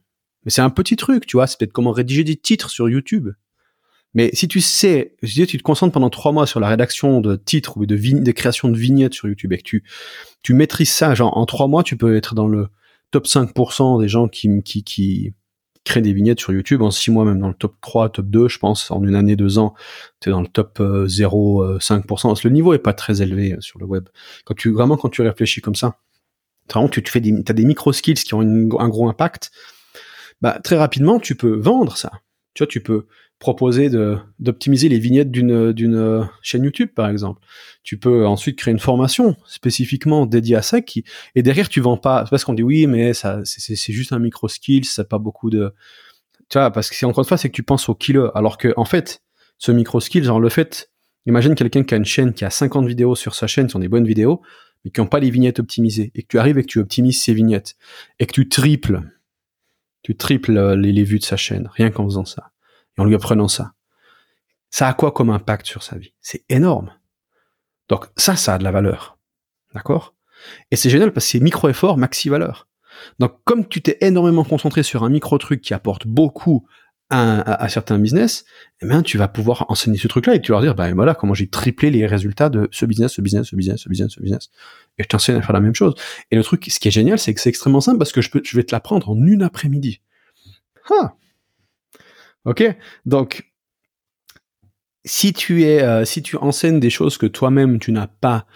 Mais 0.44 0.50
c'est 0.50 0.60
un 0.60 0.68
petit 0.68 0.96
truc, 0.96 1.24
tu 1.24 1.38
vois, 1.38 1.46
c'est 1.46 1.58
peut-être 1.58 1.72
comment 1.72 1.92
rédiger 1.92 2.24
des 2.24 2.36
titres 2.36 2.68
sur 2.68 2.90
YouTube. 2.90 3.30
Mais 4.14 4.30
si 4.32 4.48
tu 4.48 4.60
sais, 4.60 5.14
je 5.22 5.32
dis, 5.32 5.46
tu 5.46 5.58
te 5.58 5.62
concentres 5.62 5.92
pendant 5.92 6.10
trois 6.10 6.32
mois 6.32 6.46
sur 6.46 6.58
la 6.60 6.68
rédaction 6.68 7.20
de 7.20 7.36
titres 7.36 7.76
ou 7.76 7.86
de, 7.86 7.96
de 7.96 8.32
création 8.32 8.68
de 8.68 8.76
vignettes 8.76 9.14
sur 9.14 9.28
YouTube 9.28 9.52
et 9.52 9.58
que 9.58 9.62
tu, 9.62 9.84
tu 10.42 10.52
maîtrises 10.52 10.90
ça, 10.90 11.14
genre 11.14 11.36
en 11.36 11.46
trois 11.46 11.68
mois, 11.68 11.82
tu 11.82 11.96
peux 11.96 12.16
être 12.16 12.34
dans 12.34 12.48
le 12.48 12.68
top 13.10 13.26
5% 13.26 14.00
des 14.00 14.08
gens 14.08 14.28
qui, 14.28 14.62
qui, 14.62 14.82
qui 14.82 15.34
créent 15.84 16.02
des 16.02 16.12
vignettes 16.12 16.40
sur 16.40 16.52
YouTube. 16.52 16.82
En 16.82 16.90
six 16.90 17.10
mois, 17.10 17.24
même 17.24 17.38
dans 17.38 17.48
le 17.48 17.54
top 17.54 17.76
3, 17.80 18.10
top 18.10 18.26
2, 18.26 18.48
je 18.48 18.58
pense, 18.58 18.90
en 18.90 19.02
une 19.02 19.14
année, 19.14 19.36
deux 19.36 19.58
ans, 19.58 19.74
tu 20.20 20.28
es 20.28 20.32
dans 20.32 20.40
le 20.40 20.48
top 20.48 20.80
0,5%. 20.80 22.30
Euh, 22.30 22.34
le 22.44 22.50
niveau 22.50 22.74
est 22.74 22.78
pas 22.78 22.92
très 22.92 23.22
élevé 23.22 23.54
euh, 23.54 23.60
sur 23.60 23.78
le 23.78 23.86
web. 23.86 24.08
Quand 24.44 24.54
tu, 24.54 24.70
vraiment, 24.70 24.96
quand 24.96 25.08
tu 25.08 25.22
réfléchis 25.22 25.60
comme 25.60 25.74
ça, 25.74 25.98
vraiment, 26.72 26.88
tu, 26.88 27.02
fais 27.06 27.20
des, 27.20 27.34
as 27.48 27.52
des 27.52 27.64
micro-skills 27.64 28.14
qui 28.14 28.34
ont 28.34 28.40
un 28.40 28.88
gros 28.88 29.08
impact, 29.08 29.50
bah, 30.40 30.58
très 30.62 30.76
rapidement, 30.76 31.18
tu 31.18 31.34
peux 31.34 31.56
vendre 31.56 31.96
ça. 31.96 32.12
Tu 32.54 32.62
vois, 32.62 32.66
tu 32.66 32.80
peux, 32.80 33.06
proposer 33.40 33.88
d'optimiser 34.38 34.90
les 34.90 34.98
vignettes 34.98 35.30
d'une 35.30 35.72
d'une 35.72 36.28
chaîne 36.42 36.62
YouTube 36.62 36.90
par 36.94 37.08
exemple. 37.08 37.40
Tu 37.82 37.98
peux 37.98 38.26
ensuite 38.26 38.56
créer 38.56 38.70
une 38.70 38.78
formation 38.78 39.34
spécifiquement 39.46 40.26
dédiée 40.26 40.56
à 40.56 40.62
ça 40.62 40.82
qui 40.82 41.04
et 41.34 41.42
derrière 41.42 41.70
tu 41.70 41.80
vends 41.80 41.96
pas 41.96 42.26
parce 42.30 42.44
qu'on 42.44 42.52
dit 42.52 42.62
oui 42.62 42.86
mais 42.86 43.14
ça 43.14 43.40
c'est 43.44 43.92
juste 43.92 44.12
un 44.12 44.18
micro 44.18 44.46
skill, 44.46 44.84
ça 44.84 45.04
pas 45.04 45.18
beaucoup 45.18 45.48
de 45.48 45.74
tu 46.50 46.58
vois 46.58 46.70
parce 46.70 46.90
que 46.90 47.06
encore 47.06 47.24
une 47.24 47.28
fois 47.28 47.38
c'est 47.38 47.48
que 47.48 47.54
tu 47.54 47.62
penses 47.62 47.88
au 47.88 47.94
kilo 47.94 48.30
alors 48.36 48.58
que 48.58 48.74
en 48.76 48.84
fait 48.84 49.22
ce 49.56 49.72
micro 49.72 50.00
skill 50.00 50.22
genre 50.22 50.38
le 50.38 50.50
fait 50.50 50.90
imagine 51.24 51.54
quelqu'un 51.54 51.82
qui 51.82 51.94
a 51.94 51.96
une 51.96 52.04
chaîne 52.04 52.34
qui 52.34 52.44
a 52.44 52.50
50 52.50 52.86
vidéos 52.86 53.14
sur 53.14 53.34
sa 53.34 53.46
chaîne, 53.46 53.70
sont 53.70 53.78
des 53.78 53.88
bonnes 53.88 54.06
vidéos 54.06 54.42
mais 54.84 54.90
qui 54.90 55.00
n'ont 55.00 55.06
pas 55.06 55.18
les 55.18 55.30
vignettes 55.30 55.60
optimisées 55.60 56.12
et 56.14 56.22
que 56.22 56.28
tu 56.28 56.38
arrives 56.38 56.58
et 56.58 56.62
que 56.62 56.68
tu 56.68 56.78
optimises 56.78 57.22
ces 57.22 57.32
vignettes 57.32 57.76
et 58.18 58.26
que 58.26 58.32
tu 58.32 58.50
triples 58.50 59.00
tu 60.02 60.16
triples 60.16 60.74
les, 60.74 60.92
les 60.92 61.04
vues 61.04 61.18
de 61.18 61.24
sa 61.24 61.36
chaîne 61.36 61.68
rien 61.74 61.90
qu'en 61.90 62.04
faisant 62.04 62.24
ça 62.24 62.50
en 63.00 63.04
lui 63.04 63.14
apprenant 63.14 63.48
ça. 63.48 63.72
Ça 64.70 64.88
a 64.88 64.94
quoi 64.94 65.12
comme 65.12 65.30
impact 65.30 65.66
sur 65.66 65.82
sa 65.82 65.98
vie? 65.98 66.14
C'est 66.20 66.44
énorme. 66.48 66.92
Donc 67.88 68.06
ça, 68.16 68.36
ça 68.36 68.54
a 68.54 68.58
de 68.58 68.64
la 68.64 68.70
valeur. 68.70 69.18
D'accord? 69.74 70.14
Et 70.70 70.76
c'est 70.76 70.90
génial 70.90 71.12
parce 71.12 71.26
que 71.26 71.32
c'est 71.32 71.40
micro-effort, 71.40 71.96
maxi-valeur. 71.96 72.68
Donc 73.18 73.42
comme 73.44 73.66
tu 73.66 73.82
t'es 73.82 73.98
énormément 74.00 74.44
concentré 74.44 74.82
sur 74.82 75.02
un 75.02 75.08
micro-truc 75.08 75.60
qui 75.60 75.74
apporte 75.74 76.06
beaucoup 76.06 76.66
à, 77.10 77.68
certains 77.68 77.98
business, 77.98 78.44
eh 78.82 78.86
bien, 78.86 79.02
tu 79.02 79.18
vas 79.18 79.28
pouvoir 79.28 79.66
enseigner 79.68 79.98
ce 79.98 80.08
truc-là 80.08 80.36
et 80.36 80.40
tu 80.40 80.52
leur 80.52 80.60
dire, 80.60 80.74
bah 80.74 80.92
voilà, 80.92 81.14
comment 81.14 81.34
j'ai 81.34 81.48
triplé 81.48 81.90
les 81.90 82.06
résultats 82.06 82.48
de 82.48 82.68
ce 82.70 82.86
business, 82.86 83.12
ce 83.12 83.20
business, 83.20 83.48
ce 83.48 83.56
business, 83.56 83.80
ce 83.80 83.88
business, 83.88 84.12
ce 84.12 84.20
business. 84.20 84.50
Et 84.98 85.02
je 85.02 85.08
t'enseigne 85.08 85.36
à 85.36 85.42
faire 85.42 85.52
la 85.52 85.60
même 85.60 85.74
chose. 85.74 85.94
Et 86.30 86.36
le 86.36 86.44
truc, 86.44 86.66
ce 86.70 86.78
qui 86.78 86.88
est 86.88 86.92
génial, 86.92 87.18
c'est 87.18 87.34
que 87.34 87.40
c'est 87.40 87.48
extrêmement 87.48 87.80
simple 87.80 87.98
parce 87.98 88.12
que 88.12 88.22
je, 88.22 88.30
peux, 88.30 88.40
je 88.44 88.56
vais 88.56 88.62
te 88.62 88.72
l'apprendre 88.72 89.10
en 89.10 89.26
une 89.26 89.42
après-midi. 89.42 90.00
Ah, 90.90 91.14
Ok, 92.44 92.64
donc 93.04 93.44
si 95.04 95.32
tu 95.32 95.64
es, 95.64 95.82
euh, 95.82 96.04
si 96.04 96.22
tu 96.22 96.36
enseignes 96.36 96.80
des 96.80 96.90
choses 96.90 97.18
que 97.18 97.26
toi-même 97.26 97.78
tu 97.78 97.92
n'as 97.92 98.06
pas 98.06 98.46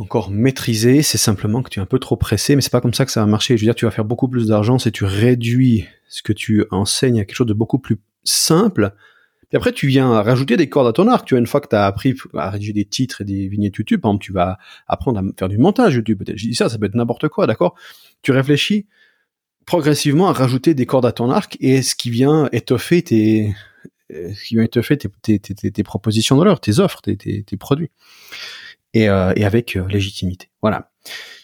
encore 0.00 0.30
maîtrisées, 0.30 1.02
c'est 1.02 1.18
simplement 1.18 1.62
que 1.62 1.68
tu 1.68 1.78
es 1.78 1.82
un 1.82 1.86
peu 1.86 1.98
trop 1.98 2.16
pressé, 2.16 2.56
mais 2.56 2.62
c'est 2.62 2.72
pas 2.72 2.80
comme 2.80 2.94
ça 2.94 3.04
que 3.04 3.12
ça 3.12 3.20
va 3.20 3.26
marcher. 3.26 3.56
Je 3.56 3.62
veux 3.62 3.66
dire, 3.66 3.74
tu 3.74 3.84
vas 3.84 3.90
faire 3.90 4.04
beaucoup 4.04 4.28
plus 4.28 4.46
d'argent 4.46 4.78
si 4.78 4.90
tu 4.90 5.04
réduis 5.04 5.86
ce 6.08 6.22
que 6.22 6.32
tu 6.32 6.64
enseignes 6.70 7.20
à 7.20 7.24
quelque 7.24 7.36
chose 7.36 7.46
de 7.46 7.54
beaucoup 7.54 7.78
plus 7.78 7.98
simple. 8.24 8.94
Et 9.52 9.56
après, 9.56 9.72
tu 9.72 9.88
viens 9.88 10.22
rajouter 10.22 10.56
des 10.56 10.68
cordes 10.68 10.86
à 10.86 10.92
ton 10.92 11.08
arc. 11.08 11.26
Tu 11.26 11.34
vois, 11.34 11.40
une 11.40 11.46
fois 11.46 11.60
que 11.60 11.68
tu 11.68 11.76
as 11.76 11.86
appris 11.86 12.14
à 12.34 12.50
rédiger 12.50 12.72
des 12.72 12.84
titres 12.84 13.20
et 13.20 13.24
des 13.24 13.48
vignettes 13.48 13.76
YouTube, 13.76 14.00
par 14.00 14.10
exemple, 14.10 14.24
tu 14.24 14.32
vas 14.32 14.58
apprendre 14.86 15.18
à 15.18 15.22
faire 15.38 15.48
du 15.48 15.58
montage 15.58 15.94
YouTube. 15.94 16.18
Peut-être, 16.18 16.38
je 16.38 16.48
dis 16.48 16.54
ça, 16.54 16.68
ça 16.68 16.78
peut 16.78 16.86
être 16.86 16.94
n'importe 16.94 17.28
quoi, 17.28 17.46
d'accord? 17.46 17.74
Tu 18.22 18.32
réfléchis 18.32 18.86
progressivement 19.66 20.28
à 20.28 20.32
rajouter 20.32 20.74
des 20.74 20.86
cordes 20.86 21.06
à 21.06 21.12
ton 21.12 21.30
arc 21.30 21.56
et 21.60 21.82
ce 21.82 21.94
qui 21.94 22.10
vient 22.10 22.48
étoffer 22.52 23.02
tes, 23.02 23.54
ce 24.10 24.44
qui 24.44 24.54
vient 24.54 24.64
étoffer 24.64 24.96
tes, 24.96 25.82
propositions 25.82 26.36
de 26.38 26.44
l'heure, 26.44 26.60
tes 26.60 26.78
offres, 26.78 27.00
tes, 27.02 27.44
produits. 27.58 27.90
Et, 28.92 29.08
euh, 29.08 29.32
et 29.36 29.44
avec 29.44 29.76
euh, 29.76 29.86
légitimité. 29.86 30.50
Voilà. 30.62 30.90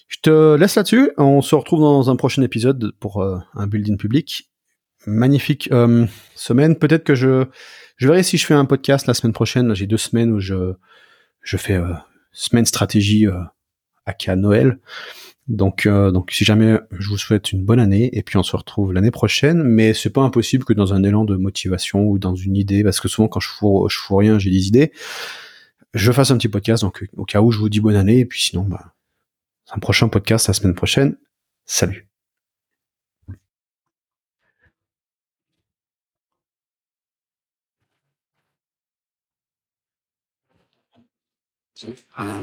Je 0.09 0.18
te 0.20 0.56
laisse 0.56 0.74
là-dessus. 0.74 1.11
On 1.16 1.42
se 1.42 1.54
retrouve 1.54 1.80
dans 1.80 2.11
un 2.11 2.16
prochain 2.16 2.42
épisode 2.42 2.92
pour 2.98 3.22
euh, 3.22 3.38
un 3.54 3.66
building 3.66 3.96
public. 3.96 4.50
Magnifique 5.06 5.70
semaine. 6.35 6.76
Peut-être 6.76 7.04
que 7.04 7.14
je, 7.14 7.44
je 7.96 8.09
verrai 8.09 8.24
si 8.24 8.38
je 8.38 8.46
fais 8.46 8.54
un 8.54 8.64
podcast 8.64 9.06
la 9.06 9.14
semaine 9.14 9.32
prochaine. 9.32 9.72
J'ai 9.72 9.87
deux 9.87 9.96
semaines 9.96 10.32
où 10.32 10.40
je, 10.40 10.72
je 11.42 11.56
fais 11.56 11.80
semaine 12.32 12.66
stratégie 12.66 13.28
à 14.06 14.37
Noël. 14.37 14.78
Donc, 15.48 15.87
euh, 15.87 16.11
donc 16.11 16.32
si 16.32 16.44
jamais 16.44 16.78
je 16.90 17.09
vous 17.09 17.18
souhaite 17.18 17.52
une 17.52 17.64
bonne 17.64 17.78
année 17.78 18.11
et 18.16 18.22
puis 18.22 18.37
on 18.37 18.42
se 18.42 18.56
retrouve 18.56 18.92
l'année 18.92 19.12
prochaine, 19.12 19.62
mais 19.62 19.94
c'est 19.94 20.11
pas 20.11 20.22
impossible 20.22 20.64
que 20.64 20.72
dans 20.72 20.92
un 20.92 21.04
élan 21.04 21.24
de 21.24 21.37
motivation 21.37 22.04
ou 22.04 22.18
dans 22.18 22.35
une 22.35 22.56
idée, 22.56 22.82
parce 22.82 23.00
que 23.00 23.06
souvent 23.06 23.28
quand 23.28 23.40
je 23.40 23.48
fous, 23.48 23.87
je 23.88 23.96
fous 23.96 24.16
rien, 24.16 24.38
j'ai 24.40 24.50
des 24.50 24.66
idées, 24.66 24.92
je 25.94 26.12
fasse 26.12 26.31
un 26.31 26.37
petit 26.38 26.49
podcast. 26.49 26.83
Donc 26.83 27.07
au 27.16 27.25
cas 27.25 27.40
où 27.40 27.51
je 27.51 27.59
vous 27.59 27.68
dis 27.68 27.81
bonne 27.81 27.96
année 27.96 28.20
et 28.20 28.27
puis 28.27 28.40
sinon, 28.40 28.64
bah, 28.64 28.94
un 29.70 29.79
prochain 29.79 30.09
podcast 30.09 30.49
la 30.49 30.55
semaine 30.55 30.75
prochaine. 30.75 31.16
Salut. 31.66 32.09
Ah, 42.16 42.40